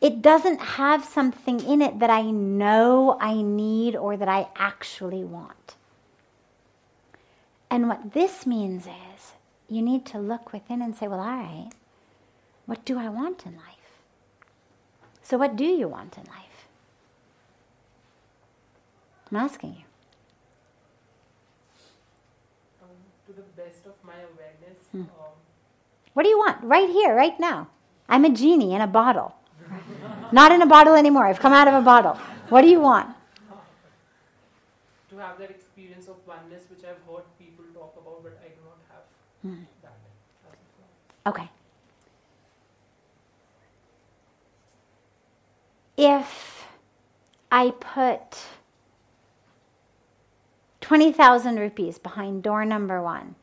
it 0.00 0.22
doesn't 0.22 0.60
have 0.60 1.04
something 1.04 1.60
in 1.60 1.82
it 1.82 1.98
that 1.98 2.10
I 2.10 2.22
know 2.22 3.18
I 3.20 3.42
need 3.42 3.96
or 3.96 4.16
that 4.16 4.28
I 4.28 4.48
actually 4.54 5.24
want. 5.24 5.74
And 7.70 7.88
what 7.88 8.12
this 8.12 8.46
means 8.46 8.86
is 8.86 9.32
you 9.68 9.82
need 9.82 10.06
to 10.06 10.18
look 10.18 10.52
within 10.52 10.82
and 10.82 10.94
say, 10.94 11.08
well, 11.08 11.20
all 11.20 11.26
right, 11.26 11.70
what 12.66 12.84
do 12.84 12.98
I 12.98 13.08
want 13.08 13.44
in 13.44 13.56
life? 13.56 13.64
So, 15.22 15.36
what 15.36 15.56
do 15.56 15.64
you 15.64 15.88
want 15.88 16.16
in 16.16 16.24
life? 16.24 16.68
I'm 19.30 19.36
asking 19.36 19.74
you. 19.74 19.87
Um, 22.88 22.96
to 23.26 23.32
the 23.32 23.42
best 23.62 23.86
of 23.86 23.94
my 24.02 24.14
awareness. 24.14 24.78
Hmm. 24.92 25.00
Um, 25.02 25.34
what 26.14 26.22
do 26.22 26.28
you 26.28 26.38
want? 26.38 26.62
Right 26.62 26.88
here, 26.88 27.14
right 27.14 27.38
now. 27.38 27.68
I'm 28.08 28.24
a 28.24 28.30
genie 28.30 28.74
in 28.74 28.80
a 28.80 28.86
bottle. 28.86 29.34
Not 30.32 30.52
in 30.52 30.62
a 30.62 30.66
bottle 30.66 30.94
anymore. 30.94 31.26
I've 31.26 31.40
come 31.40 31.52
out 31.52 31.68
of 31.68 31.74
a 31.74 31.82
bottle. 31.82 32.14
What 32.48 32.62
do 32.62 32.68
you 32.68 32.80
want? 32.80 33.14
To 35.10 35.16
have 35.18 35.38
that 35.38 35.50
experience 35.50 36.08
of 36.08 36.16
oneness, 36.26 36.64
which 36.70 36.84
I've 36.84 37.00
heard 37.10 37.24
people 37.38 37.64
talk 37.74 37.94
about, 38.00 38.22
but 38.22 38.38
I 38.44 38.48
do 38.48 38.60
not 38.64 38.78
have 38.90 39.04
Hmm. 39.42 39.64
that. 39.82 39.92
Okay. 41.26 41.48
If 45.96 46.66
I 47.50 47.70
put 47.70 48.38
20,000 50.88 51.56
rupees 51.56 51.98
behind 51.98 52.42
door 52.42 52.64
number 52.64 53.02
one 53.02 53.34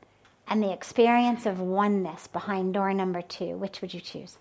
and 0.48 0.64
the 0.64 0.74
experience 0.74 1.46
of 1.46 1.60
oneness 1.60 2.26
behind 2.26 2.74
door 2.74 2.92
number 2.92 3.22
two, 3.22 3.56
which 3.58 3.82
would 3.82 3.94
you 3.94 4.02
choose? 4.02 4.40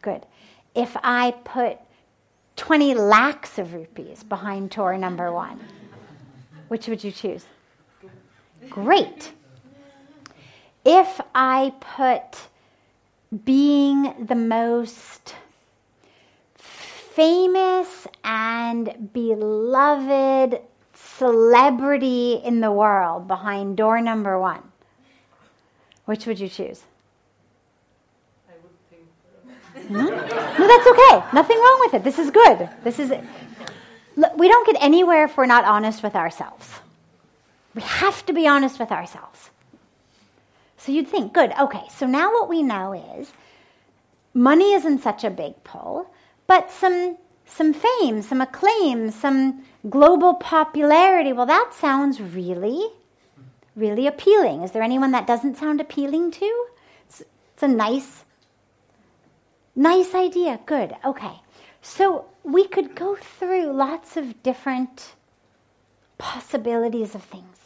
Good. 0.00 0.26
If 0.74 0.96
I 1.04 1.36
put 1.44 1.78
20 2.56 2.94
lakhs 2.94 3.56
of 3.60 3.72
rupees 3.72 4.24
behind 4.24 4.70
door 4.70 4.98
number 4.98 5.30
one, 5.30 5.60
which 6.66 6.88
would 6.88 7.04
you 7.04 7.12
choose? 7.12 7.46
Great. 8.68 9.30
If 10.84 11.20
I 11.36 11.72
put 11.78 12.48
being 13.44 14.26
the 14.26 14.34
most 14.34 15.36
famous 16.56 18.08
and 18.24 19.12
beloved 19.12 20.60
celebrity 21.22 22.40
in 22.42 22.60
the 22.60 22.72
world 22.72 23.28
behind 23.28 23.76
door 23.76 24.00
number 24.00 24.40
one, 24.40 24.62
which 26.04 26.26
would 26.26 26.40
you 26.40 26.48
choose? 26.48 26.82
Hmm? 29.86 29.94
No, 29.94 30.66
that's 30.72 30.86
okay. 30.92 31.24
Nothing 31.32 31.58
wrong 31.58 31.78
with 31.84 31.94
it. 31.94 32.02
This 32.02 32.18
is 32.18 32.30
good. 32.30 32.68
This 32.82 32.98
is. 32.98 33.12
Look, 34.16 34.36
we 34.36 34.48
don't 34.48 34.66
get 34.66 34.76
anywhere 34.82 35.24
if 35.24 35.36
we're 35.36 35.46
not 35.46 35.64
honest 35.64 36.02
with 36.02 36.16
ourselves. 36.16 36.68
We 37.76 37.82
have 37.82 38.26
to 38.26 38.32
be 38.32 38.48
honest 38.48 38.80
with 38.80 38.90
ourselves. 38.90 39.50
So 40.76 40.90
you'd 40.90 41.08
think, 41.08 41.32
good, 41.32 41.52
okay, 41.58 41.84
so 41.88 42.06
now 42.06 42.32
what 42.32 42.48
we 42.48 42.62
know 42.64 42.92
is 42.92 43.32
money 44.34 44.72
isn't 44.72 45.02
such 45.02 45.22
a 45.22 45.30
big 45.30 45.62
pull, 45.62 46.12
but 46.48 46.72
some 46.72 47.16
some 47.46 47.72
fame, 47.72 48.22
some 48.22 48.40
acclaim, 48.40 49.10
some 49.10 49.64
global 49.88 50.34
popularity. 50.34 51.32
Well, 51.32 51.46
that 51.46 51.72
sounds 51.74 52.20
really, 52.20 52.88
really 53.76 54.06
appealing. 54.06 54.62
Is 54.62 54.72
there 54.72 54.82
anyone 54.82 55.12
that 55.12 55.26
doesn't 55.26 55.56
sound 55.56 55.80
appealing 55.80 56.30
to? 56.32 56.66
It's, 57.08 57.22
it's 57.54 57.62
a 57.62 57.68
nice 57.68 58.24
Nice 59.74 60.14
idea. 60.14 60.60
Good. 60.66 60.94
Okay. 61.04 61.40
So 61.80 62.26
we 62.44 62.66
could 62.66 62.94
go 62.94 63.16
through 63.16 63.72
lots 63.72 64.16
of 64.16 64.42
different 64.42 65.14
possibilities 66.18 67.14
of 67.14 67.22
things. 67.22 67.58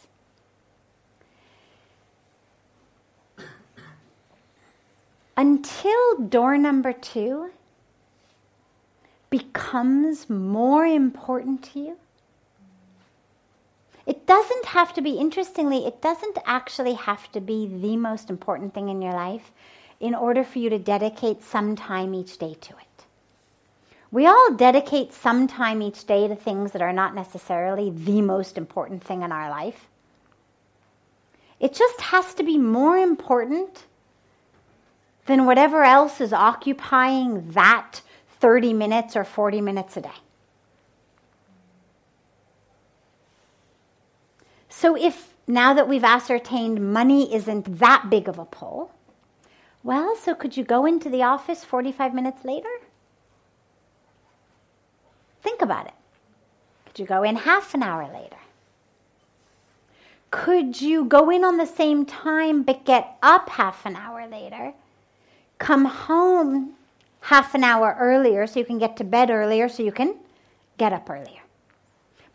Until 5.35 6.17
door 6.17 6.57
number 6.57 6.93
two 6.93 7.51
becomes 9.29 10.29
more 10.29 10.85
important 10.85 11.63
to 11.65 11.79
you, 11.79 11.97
doesn't 14.27 14.65
have 14.65 14.93
to 14.93 15.01
be, 15.01 15.11
interestingly, 15.11 15.85
it 15.85 16.01
doesn't 16.01 16.37
actually 16.45 16.93
have 16.93 17.31
to 17.31 17.41
be 17.41 17.67
the 17.67 17.97
most 17.97 18.29
important 18.29 18.73
thing 18.73 18.89
in 18.89 19.01
your 19.01 19.13
life 19.13 19.51
in 19.99 20.13
order 20.13 20.43
for 20.43 20.59
you 20.59 20.69
to 20.69 20.77
dedicate 20.77 21.41
some 21.41 21.75
time 21.75 22.13
each 22.13 22.37
day 22.37 22.53
to 22.61 22.73
it. 22.73 23.05
We 24.11 24.25
all 24.25 24.53
dedicate 24.53 25.13
some 25.13 25.47
time 25.47 25.81
each 25.81 26.05
day 26.05 26.27
to 26.27 26.35
things 26.35 26.71
that 26.71 26.81
are 26.81 26.93
not 26.93 27.15
necessarily 27.15 27.89
the 27.89 28.21
most 28.21 28.57
important 28.57 29.03
thing 29.03 29.21
in 29.23 29.31
our 29.31 29.49
life. 29.49 29.87
It 31.59 31.73
just 31.73 31.99
has 32.01 32.33
to 32.35 32.43
be 32.43 32.57
more 32.57 32.97
important 32.97 33.85
than 35.25 35.45
whatever 35.45 35.83
else 35.83 36.21
is 36.21 36.31
occupying 36.31 37.51
that 37.51 38.01
30 38.39 38.73
minutes 38.73 39.15
or 39.15 39.23
40 39.23 39.61
minutes 39.61 39.97
a 39.97 40.01
day. 40.01 40.09
So, 44.79 44.95
if 44.95 45.33
now 45.47 45.73
that 45.73 45.89
we've 45.89 46.03
ascertained 46.03 46.93
money 46.93 47.33
isn't 47.33 47.79
that 47.79 48.11
big 48.11 48.27
of 48.27 48.37
a 48.37 48.45
pull, 48.45 48.91
well, 49.81 50.15
so 50.15 50.35
could 50.35 50.55
you 50.55 50.63
go 50.63 50.85
into 50.85 51.09
the 51.09 51.23
office 51.23 51.63
45 51.63 52.13
minutes 52.13 52.45
later? 52.45 52.69
Think 55.41 55.63
about 55.63 55.87
it. 55.87 55.95
Could 56.85 56.99
you 56.99 57.07
go 57.07 57.23
in 57.23 57.37
half 57.37 57.73
an 57.73 57.81
hour 57.81 58.03
later? 58.03 58.37
Could 60.29 60.79
you 60.79 61.05
go 61.05 61.31
in 61.31 61.43
on 61.43 61.57
the 61.57 61.65
same 61.65 62.05
time 62.05 62.61
but 62.61 62.85
get 62.85 63.17
up 63.23 63.49
half 63.49 63.83
an 63.83 63.95
hour 63.95 64.27
later? 64.27 64.73
Come 65.57 65.85
home 65.85 66.73
half 67.21 67.55
an 67.55 67.63
hour 67.63 67.97
earlier 67.99 68.45
so 68.45 68.59
you 68.59 68.65
can 68.65 68.77
get 68.77 68.95
to 68.97 69.03
bed 69.03 69.31
earlier 69.31 69.69
so 69.69 69.81
you 69.81 69.91
can 69.91 70.17
get 70.77 70.93
up 70.93 71.09
earlier. 71.09 71.46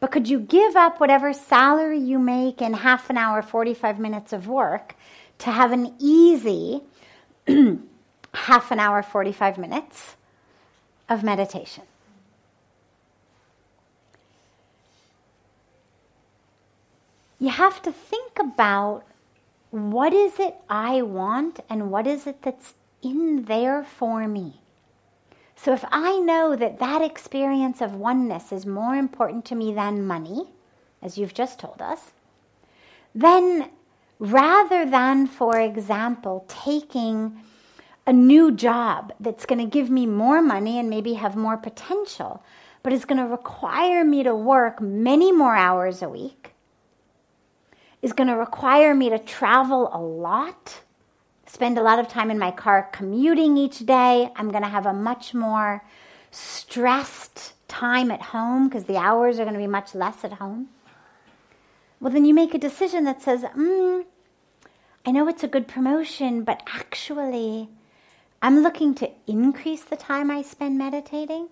But 0.02 0.10
could 0.10 0.28
you 0.28 0.40
give 0.40 0.74
up 0.74 0.98
whatever 0.98 1.32
salary 1.32 2.00
you 2.00 2.18
make 2.18 2.60
in 2.60 2.72
half 2.74 3.08
an 3.08 3.16
hour, 3.16 3.40
45 3.40 4.00
minutes 4.00 4.32
of 4.32 4.48
work 4.48 4.96
to 5.38 5.52
have 5.52 5.70
an 5.70 5.94
easy 6.00 6.80
half 8.34 8.72
an 8.72 8.80
hour, 8.80 9.00
45 9.04 9.58
minutes 9.58 10.16
of 11.08 11.22
meditation? 11.22 11.84
You 17.38 17.50
have 17.50 17.80
to 17.82 17.92
think 17.92 18.40
about 18.40 19.04
what 19.70 20.12
is 20.12 20.40
it 20.40 20.56
I 20.68 21.02
want 21.02 21.60
and 21.70 21.92
what 21.92 22.08
is 22.08 22.26
it 22.26 22.42
that's 22.42 22.74
in 23.02 23.44
there 23.44 23.84
for 23.84 24.26
me. 24.26 24.61
So 25.62 25.72
if 25.72 25.84
I 25.92 26.18
know 26.18 26.56
that 26.56 26.80
that 26.80 27.02
experience 27.02 27.80
of 27.80 27.94
oneness 27.94 28.50
is 28.50 28.66
more 28.66 28.96
important 28.96 29.44
to 29.44 29.54
me 29.54 29.72
than 29.72 30.04
money, 30.04 30.46
as 31.00 31.16
you've 31.16 31.34
just 31.34 31.60
told 31.60 31.80
us, 31.80 32.10
then 33.14 33.70
rather 34.18 34.84
than, 34.84 35.28
for 35.28 35.60
example, 35.60 36.44
taking 36.48 37.38
a 38.08 38.12
new 38.12 38.50
job 38.50 39.12
that's 39.20 39.46
going 39.46 39.60
to 39.60 39.64
give 39.64 39.88
me 39.88 40.04
more 40.04 40.42
money 40.42 40.80
and 40.80 40.90
maybe 40.90 41.14
have 41.14 41.36
more 41.36 41.56
potential, 41.56 42.42
but 42.82 42.92
is 42.92 43.04
going 43.04 43.22
to 43.22 43.30
require 43.30 44.04
me 44.04 44.24
to 44.24 44.34
work 44.34 44.80
many 44.80 45.30
more 45.30 45.54
hours 45.54 46.02
a 46.02 46.08
week, 46.08 46.54
is 48.02 48.12
going 48.12 48.28
to 48.28 48.34
require 48.36 48.96
me 48.96 49.10
to 49.10 49.18
travel 49.20 49.90
a 49.92 50.00
lot 50.00 50.80
spend 51.46 51.78
a 51.78 51.82
lot 51.82 51.98
of 51.98 52.08
time 52.08 52.30
in 52.30 52.38
my 52.38 52.50
car 52.50 52.88
commuting 52.92 53.56
each 53.56 53.80
day. 53.80 54.30
I'm 54.36 54.50
going 54.50 54.62
to 54.62 54.68
have 54.68 54.86
a 54.86 54.92
much 54.92 55.34
more 55.34 55.84
stressed 56.30 57.52
time 57.68 58.10
at 58.10 58.22
home 58.22 58.68
because 58.68 58.84
the 58.84 58.96
hours 58.96 59.38
are 59.38 59.44
going 59.44 59.54
to 59.54 59.60
be 59.60 59.66
much 59.66 59.94
less 59.94 60.24
at 60.24 60.34
home. 60.34 60.68
Well, 62.00 62.12
then 62.12 62.24
you 62.24 62.34
make 62.34 62.54
a 62.54 62.58
decision 62.58 63.04
that 63.04 63.22
says, 63.22 63.42
mm, 63.42 64.04
I 65.06 65.10
know 65.10 65.28
it's 65.28 65.44
a 65.44 65.48
good 65.48 65.68
promotion, 65.68 66.42
but 66.42 66.62
actually, 66.66 67.68
I'm 68.40 68.62
looking 68.62 68.94
to 68.96 69.10
increase 69.26 69.84
the 69.84 69.96
time 69.96 70.30
I 70.30 70.42
spend 70.42 70.78
meditating, 70.78 71.48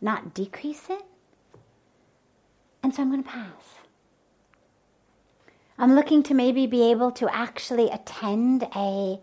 not 0.00 0.32
decrease 0.34 0.88
it. 0.88 1.02
And 2.82 2.94
so 2.94 3.02
I'm 3.02 3.10
going 3.10 3.22
to 3.22 3.28
pass. 3.28 3.79
I'm 5.80 5.94
looking 5.94 6.22
to 6.24 6.34
maybe 6.34 6.66
be 6.66 6.90
able 6.90 7.10
to 7.12 7.34
actually 7.34 7.88
attend 7.88 8.64
a, 8.76 9.18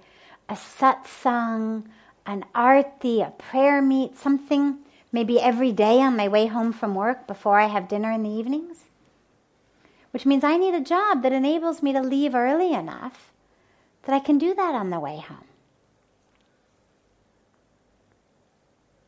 a 0.49 0.53
satsang, 0.53 1.83
an 2.25 2.45
arti, 2.55 3.21
a 3.21 3.29
prayer 3.29 3.79
meet, 3.79 4.17
something 4.17 4.79
maybe 5.11 5.39
every 5.39 5.71
day 5.71 6.01
on 6.01 6.17
my 6.17 6.27
way 6.27 6.47
home 6.47 6.73
from 6.73 6.95
work 6.95 7.27
before 7.27 7.59
I 7.59 7.67
have 7.67 7.87
dinner 7.87 8.11
in 8.11 8.23
the 8.23 8.31
evenings. 8.31 8.85
Which 10.09 10.25
means 10.25 10.43
I 10.43 10.57
need 10.57 10.73
a 10.73 10.81
job 10.81 11.21
that 11.21 11.31
enables 11.31 11.83
me 11.83 11.93
to 11.93 12.01
leave 12.01 12.33
early 12.33 12.73
enough 12.73 13.31
that 14.05 14.15
I 14.15 14.19
can 14.19 14.39
do 14.39 14.55
that 14.55 14.73
on 14.73 14.89
the 14.89 14.99
way 14.99 15.19
home. 15.19 15.45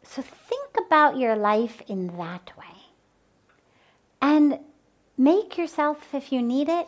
So 0.03 0.21
think 0.21 0.69
about 0.85 1.17
your 1.17 1.35
life 1.35 1.81
in 1.87 2.15
that 2.15 2.51
way. 2.55 2.77
And 4.21 4.59
make 5.17 5.57
yourself, 5.57 6.13
if 6.13 6.31
you 6.31 6.43
need 6.43 6.69
it, 6.69 6.87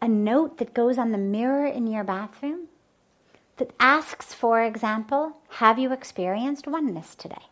a 0.00 0.08
note 0.08 0.58
that 0.58 0.74
goes 0.74 0.98
on 0.98 1.12
the 1.12 1.18
mirror 1.18 1.66
in 1.66 1.86
your 1.86 2.04
bathroom 2.04 2.68
that 3.56 3.70
asks, 3.80 4.34
for 4.34 4.62
example, 4.62 5.38
have 5.48 5.78
you 5.78 5.92
experienced 5.92 6.66
oneness 6.66 7.14
today? 7.14 7.46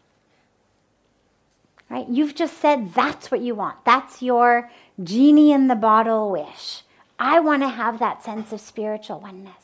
Right? 1.89 2.09
You've 2.09 2.35
just 2.35 2.59
said 2.59 2.95
that's 2.95 3.31
what 3.31 3.41
you 3.41 3.55
want. 3.55 3.85
That's 3.85 4.23
your 4.23 4.71
genie 5.03 5.53
in 5.53 5.69
the 5.69 5.75
bottle 5.75 6.31
wish. 6.31 6.83
I 7.19 7.41
want 7.41 7.63
to 7.63 7.69
have 7.69 7.99
that 7.99 8.23
sense 8.23 8.53
of 8.53 8.61
spiritual 8.61 9.21
oneness. 9.21 9.55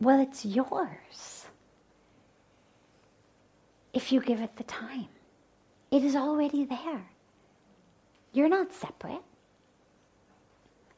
Well, 0.00 0.20
it's 0.20 0.44
yours 0.44 1.46
if 3.92 4.10
you 4.10 4.20
give 4.20 4.40
it 4.40 4.56
the 4.56 4.64
time. 4.64 5.08
It 5.90 6.02
is 6.02 6.16
already 6.16 6.64
there. 6.64 7.04
You're 8.32 8.48
not 8.48 8.72
separate. 8.72 9.22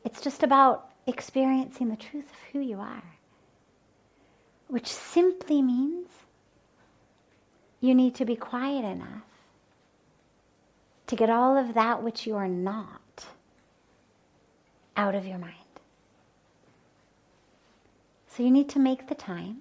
It's 0.04 0.20
just 0.20 0.42
about 0.42 0.90
experiencing 1.06 1.88
the 1.88 1.96
truth 1.96 2.26
of 2.30 2.52
who 2.52 2.60
you 2.60 2.78
are, 2.78 3.02
which 4.68 4.86
simply 4.86 5.60
means 5.62 6.08
you 7.80 7.94
need 7.94 8.14
to 8.14 8.24
be 8.24 8.36
quiet 8.36 8.84
enough 8.84 9.22
to 11.06 11.16
get 11.16 11.28
all 11.28 11.56
of 11.56 11.74
that 11.74 12.02
which 12.02 12.26
you 12.26 12.36
are 12.36 12.48
not 12.48 13.26
out 14.96 15.14
of 15.14 15.26
your 15.26 15.38
mind. 15.38 15.54
So 18.28 18.42
you 18.42 18.50
need 18.50 18.68
to 18.70 18.78
make 18.78 19.08
the 19.08 19.14
time, 19.14 19.58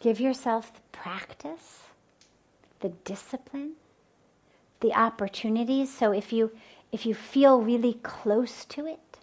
give 0.00 0.20
yourself 0.20 0.72
the 0.72 0.80
practice, 0.92 1.82
the 2.80 2.90
discipline 3.04 3.72
the 4.80 4.92
opportunities. 4.92 5.92
So 5.92 6.12
if 6.12 6.32
you 6.32 6.52
if 6.90 7.04
you 7.04 7.14
feel 7.14 7.60
really 7.60 7.94
close 8.02 8.64
to 8.66 8.86
it, 8.86 9.18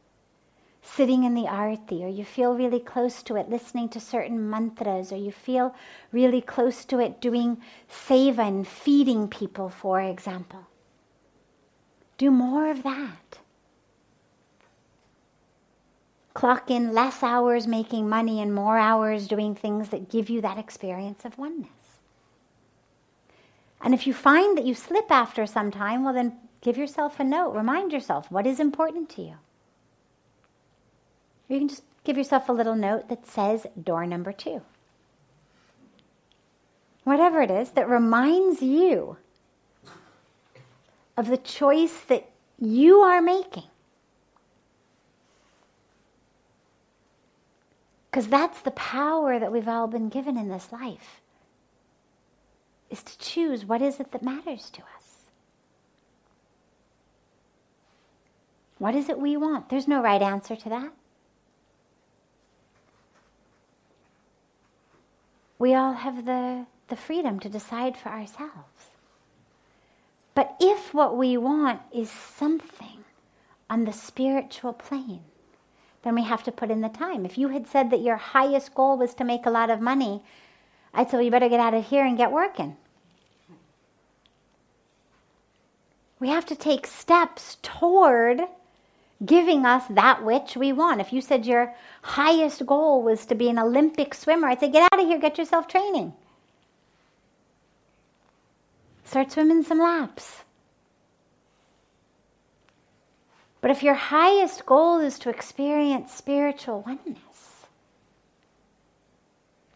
sitting 0.82 1.24
in 1.24 1.34
the 1.34 1.48
arti, 1.48 2.04
or 2.04 2.08
you 2.08 2.24
feel 2.24 2.54
really 2.54 2.80
close 2.80 3.24
to 3.24 3.36
it 3.36 3.50
listening 3.50 3.90
to 3.90 4.00
certain 4.00 4.50
mantras, 4.50 5.12
or 5.12 5.18
you 5.18 5.32
feel 5.32 5.74
really 6.12 6.42
close 6.42 6.86
to 6.86 7.00
it 7.00 7.20
doing 7.20 7.58
seva 7.90 8.66
feeding 8.66 9.28
people, 9.28 9.70
for 9.70 10.00
example. 10.00 10.68
Do 12.18 12.32
more 12.32 12.70
of 12.70 12.84
that. 12.84 13.40
Clock 16.34 16.70
in 16.70 16.94
less 16.94 17.24
hours 17.24 17.66
making 17.66 18.08
money 18.10 18.42
and 18.42 18.54
more 18.54 18.78
hours 18.78 19.28
doing 19.28 19.56
things 19.56 19.90
that 19.90 20.10
give 20.10 20.30
you 20.30 20.42
that 20.42 20.58
experience 20.58 21.26
of 21.26 21.38
oneness. 21.38 21.70
And 23.86 23.94
if 23.94 24.08
you 24.08 24.16
find 24.16 24.58
that 24.58 24.66
you 24.66 24.74
slip 24.74 25.12
after 25.12 25.46
some 25.46 25.70
time, 25.70 26.04
well, 26.04 26.14
then 26.14 26.36
give 26.62 26.76
yourself 26.76 27.20
a 27.20 27.24
note. 27.24 27.52
Remind 27.52 27.94
yourself 27.94 28.32
what 28.32 28.48
is 28.48 28.60
important 28.60 29.10
to 29.12 29.22
you. 29.22 29.36
You 31.48 31.60
can 31.60 31.68
just 31.68 31.84
give 32.04 32.18
yourself 32.18 32.50
a 32.50 32.52
little 32.52 32.76
note 32.76 33.10
that 33.10 33.28
says 33.28 33.68
door 33.82 34.08
number 34.08 34.32
two. 34.32 34.64
Whatever 37.04 37.44
it 37.44 37.52
is 37.52 37.70
that 37.72 37.88
reminds 37.88 38.64
you 38.64 39.18
of 41.16 41.28
the 41.28 41.38
choice 41.38 42.00
that 42.08 42.28
you 42.58 43.02
are 43.02 43.22
making. 43.22 43.70
Because 48.10 48.28
that's 48.30 48.62
the 48.62 48.72
power 48.72 49.38
that 49.38 49.52
we've 49.52 49.68
all 49.68 49.86
been 49.86 50.10
given 50.10 50.38
in 50.38 50.50
this 50.50 50.72
life 50.72 51.22
is 52.96 53.04
to 53.04 53.18
choose 53.18 53.66
what 53.66 53.82
is 53.82 54.00
it 54.00 54.12
that 54.14 54.24
matters 54.24 54.70
to 54.70 54.82
us. 54.96 55.06
What 58.78 58.96
is 58.96 59.10
it 59.10 59.20
we 59.20 59.36
want? 59.36 59.70
There's 59.70 59.88
no 59.88 60.02
right 60.02 60.22
answer 60.22 60.56
to 60.56 60.70
that. 60.70 60.92
We 65.60 65.74
all 65.74 65.94
have 65.94 66.26
the, 66.26 66.66
the 66.88 66.96
freedom 66.96 67.40
to 67.42 67.50
decide 67.50 67.98
for 67.98 68.10
ourselves. 68.10 68.86
But 70.34 70.56
if 70.60 70.94
what 70.94 71.18
we 71.18 71.38
want 71.38 71.82
is 71.94 72.10
something 72.10 73.04
on 73.70 73.86
the 73.86 73.94
spiritual 73.94 74.74
plane, 74.74 75.24
then 76.04 76.16
we 76.16 76.24
have 76.24 76.44
to 76.44 76.52
put 76.52 76.72
in 76.72 76.82
the 76.82 76.90
time. 76.90 77.26
If 77.26 77.38
you 77.38 77.50
had 77.50 77.68
said 77.68 77.90
that 77.92 78.02
your 78.02 78.18
highest 78.18 78.74
goal 78.74 78.98
was 78.98 79.14
to 79.16 79.24
make 79.24 79.46
a 79.46 79.50
lot 79.50 79.70
of 79.70 79.82
money, 79.82 80.22
I'd 80.94 81.10
say, 81.10 81.18
well, 81.18 81.26
you 81.26 81.32
better 81.32 81.50
get 81.50 81.60
out 81.60 81.74
of 81.74 81.86
here 81.86 82.06
and 82.06 82.18
get 82.18 82.32
working. 82.32 82.78
We 86.20 86.30
have 86.30 86.46
to 86.48 86.56
take 86.56 86.88
steps 86.88 87.58
toward 87.62 88.42
giving 89.26 89.66
us 89.66 89.84
that 89.90 90.24
which 90.24 90.56
we 90.58 90.72
want. 90.74 91.02
If 91.02 91.14
you 91.14 91.22
said 91.22 91.46
your 91.46 91.74
highest 92.02 92.66
goal 92.66 93.02
was 93.02 93.26
to 93.28 93.36
be 93.36 93.50
an 93.50 93.60
Olympic 93.60 94.14
swimmer, 94.14 94.48
I'd 94.48 94.60
say, 94.60 94.70
get 94.70 94.92
out 94.92 95.00
of 95.00 95.08
here, 95.08 95.20
get 95.20 95.38
yourself 95.38 95.68
training. 95.68 96.14
Start 99.06 99.32
swimming 99.32 99.64
some 99.64 99.80
laps. 99.80 100.44
But 103.62 103.72
if 103.72 103.84
your 103.84 103.94
highest 103.96 104.66
goal 104.66 105.00
is 105.00 105.18
to 105.20 105.30
experience 105.30 106.14
spiritual 106.14 106.82
oneness, 106.82 107.66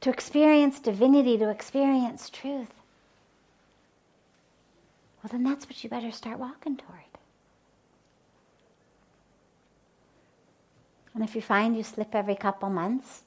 to 0.01 0.09
experience 0.09 0.79
divinity, 0.79 1.37
to 1.37 1.49
experience 1.49 2.29
truth, 2.29 2.78
well, 5.21 5.29
then 5.31 5.43
that's 5.43 5.65
what 5.65 5.83
you 5.83 5.89
better 5.89 6.11
start 6.11 6.39
walking 6.39 6.77
toward. 6.77 6.99
And 11.13 11.23
if 11.23 11.35
you 11.35 11.41
find 11.41 11.75
you 11.75 11.83
slip 11.83 12.15
every 12.15 12.35
couple 12.35 12.69
months, 12.69 13.23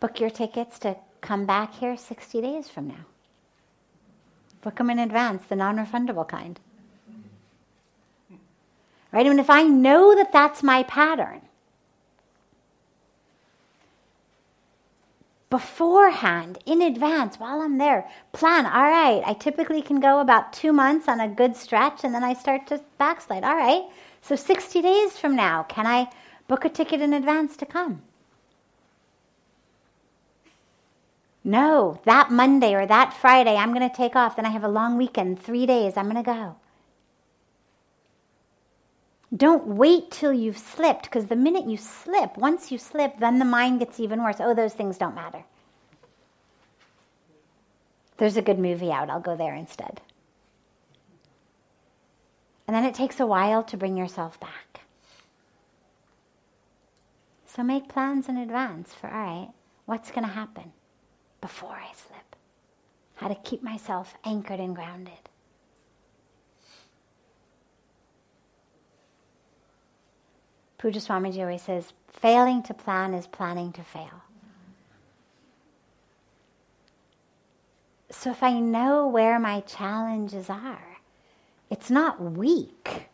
book 0.00 0.18
your 0.18 0.30
tickets 0.30 0.78
to 0.80 0.96
come 1.20 1.46
back 1.46 1.74
here 1.74 1.96
60 1.96 2.40
days 2.40 2.68
from 2.68 2.88
now. 2.88 3.04
Book 4.62 4.76
them 4.76 4.90
in 4.90 4.98
advance, 4.98 5.44
the 5.44 5.56
non 5.56 5.76
refundable 5.76 6.26
kind. 6.26 6.58
Right? 9.12 9.26
And 9.26 9.38
if 9.38 9.48
I 9.48 9.62
know 9.62 10.16
that 10.16 10.32
that's 10.32 10.62
my 10.62 10.82
pattern, 10.82 11.42
beforehand, 15.54 16.58
in 16.66 16.82
advance, 16.82 17.38
while 17.38 17.60
I'm 17.60 17.78
there, 17.78 18.10
plan. 18.32 18.66
All 18.66 18.90
right, 18.90 19.22
I 19.24 19.34
typically 19.34 19.82
can 19.82 20.00
go 20.00 20.18
about 20.18 20.52
two 20.52 20.72
months 20.72 21.06
on 21.06 21.20
a 21.20 21.28
good 21.28 21.54
stretch 21.54 22.02
and 22.02 22.12
then 22.12 22.24
I 22.24 22.34
start 22.34 22.66
to 22.66 22.82
backslide. 22.98 23.44
All 23.44 23.54
right, 23.54 23.84
so 24.20 24.34
60 24.34 24.82
days 24.82 25.16
from 25.16 25.36
now, 25.36 25.62
can 25.62 25.86
I 25.86 26.08
book 26.48 26.64
a 26.64 26.68
ticket 26.68 27.00
in 27.00 27.12
advance 27.12 27.56
to 27.58 27.66
come? 27.66 28.02
No, 31.44 32.00
that 32.04 32.32
Monday 32.32 32.74
or 32.74 32.84
that 32.84 33.14
Friday, 33.14 33.54
I'm 33.54 33.72
going 33.72 33.88
to 33.88 33.96
take 33.96 34.16
off. 34.16 34.34
Then 34.34 34.46
I 34.46 34.50
have 34.50 34.64
a 34.64 34.68
long 34.68 34.96
weekend, 34.96 35.40
three 35.40 35.66
days, 35.66 35.96
I'm 35.96 36.10
going 36.10 36.16
to 36.16 36.24
go. 36.24 36.56
Don't 39.34 39.66
wait 39.66 40.10
till 40.10 40.32
you've 40.32 40.58
slipped, 40.58 41.04
because 41.04 41.26
the 41.26 41.36
minute 41.36 41.66
you 41.66 41.76
slip, 41.76 42.36
once 42.36 42.70
you 42.70 42.78
slip, 42.78 43.18
then 43.18 43.38
the 43.38 43.44
mind 43.44 43.80
gets 43.80 43.98
even 43.98 44.22
worse. 44.22 44.36
Oh, 44.38 44.54
those 44.54 44.74
things 44.74 44.98
don't 44.98 45.14
matter. 45.14 45.44
There's 48.16 48.36
a 48.36 48.42
good 48.42 48.58
movie 48.58 48.92
out. 48.92 49.10
I'll 49.10 49.20
go 49.20 49.36
there 49.36 49.54
instead. 49.54 50.00
And 52.68 52.76
then 52.76 52.84
it 52.84 52.94
takes 52.94 53.18
a 53.18 53.26
while 53.26 53.64
to 53.64 53.76
bring 53.76 53.96
yourself 53.96 54.38
back. 54.38 54.80
So 57.46 57.62
make 57.62 57.88
plans 57.88 58.28
in 58.28 58.36
advance 58.36 58.94
for, 58.94 59.08
all 59.08 59.12
right, 59.12 59.48
what's 59.86 60.10
going 60.10 60.26
to 60.26 60.32
happen? 60.32 60.72
before 61.44 61.76
I 61.76 61.92
slip. 61.94 62.36
How 63.16 63.28
to 63.28 63.34
keep 63.34 63.62
myself 63.62 64.14
anchored 64.24 64.60
and 64.60 64.74
grounded. 64.74 65.23
Pujya 70.84 71.00
Swamiji 71.00 71.40
always 71.40 71.62
says, 71.62 71.94
failing 72.12 72.62
to 72.62 72.74
plan 72.74 73.14
is 73.14 73.26
planning 73.26 73.72
to 73.72 73.82
fail. 73.82 74.20
So 78.10 78.30
if 78.30 78.42
I 78.42 78.60
know 78.60 79.08
where 79.08 79.38
my 79.38 79.60
challenges 79.60 80.50
are, 80.50 80.98
it's 81.70 81.90
not 81.90 82.20
weak 82.20 83.08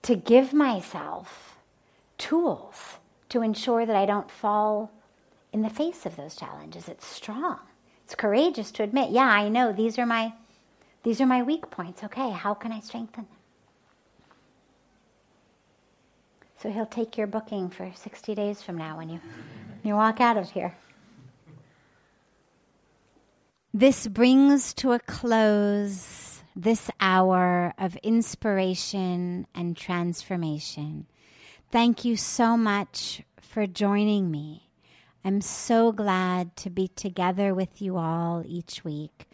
to 0.00 0.16
give 0.16 0.54
myself 0.54 1.58
tools 2.16 2.96
to 3.28 3.42
ensure 3.42 3.84
that 3.84 3.96
I 3.96 4.06
don't 4.06 4.30
fall 4.30 4.90
in 5.52 5.60
the 5.60 5.68
face 5.68 6.06
of 6.06 6.16
those 6.16 6.36
challenges. 6.36 6.88
It's 6.88 7.06
strong. 7.06 7.58
It's 8.04 8.14
courageous 8.14 8.72
to 8.72 8.82
admit, 8.82 9.10
yeah, 9.10 9.28
I 9.28 9.50
know 9.50 9.74
these 9.74 9.98
are 9.98 10.06
my 10.06 10.32
these 11.02 11.20
are 11.20 11.26
my 11.26 11.42
weak 11.42 11.70
points. 11.70 12.02
Okay, 12.02 12.30
how 12.30 12.54
can 12.54 12.72
I 12.72 12.80
strengthen 12.80 13.24
them? 13.24 13.39
So 16.62 16.70
he'll 16.70 16.86
take 16.86 17.16
your 17.16 17.26
booking 17.26 17.70
for 17.70 17.90
60 17.94 18.34
days 18.34 18.62
from 18.62 18.76
now 18.76 18.98
when 18.98 19.08
you 19.08 19.20
you 19.82 19.94
walk 19.94 20.20
out 20.20 20.36
of 20.36 20.50
here. 20.50 20.76
This 23.72 24.06
brings 24.06 24.74
to 24.74 24.92
a 24.92 24.98
close 24.98 26.42
this 26.54 26.90
hour 27.00 27.72
of 27.78 27.96
inspiration 28.02 29.46
and 29.54 29.76
transformation. 29.76 31.06
Thank 31.70 32.04
you 32.04 32.16
so 32.16 32.56
much 32.56 33.22
for 33.40 33.66
joining 33.66 34.30
me. 34.30 34.68
I'm 35.24 35.40
so 35.40 35.92
glad 35.92 36.56
to 36.56 36.68
be 36.68 36.88
together 36.88 37.54
with 37.54 37.80
you 37.80 37.96
all 37.96 38.42
each 38.44 38.84
week. 38.84 39.26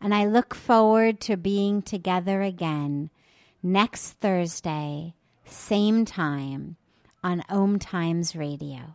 And 0.00 0.14
I 0.14 0.26
look 0.26 0.54
forward 0.54 1.20
to 1.20 1.36
being 1.36 1.80
together 1.80 2.42
again 2.42 3.10
next 3.62 4.12
Thursday, 4.20 5.14
same 5.44 6.04
time 6.04 6.76
on 7.22 7.42
Om 7.48 7.78
Times 7.78 8.36
Radio. 8.36 8.94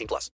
18 0.00 0.06
plus. 0.08 0.28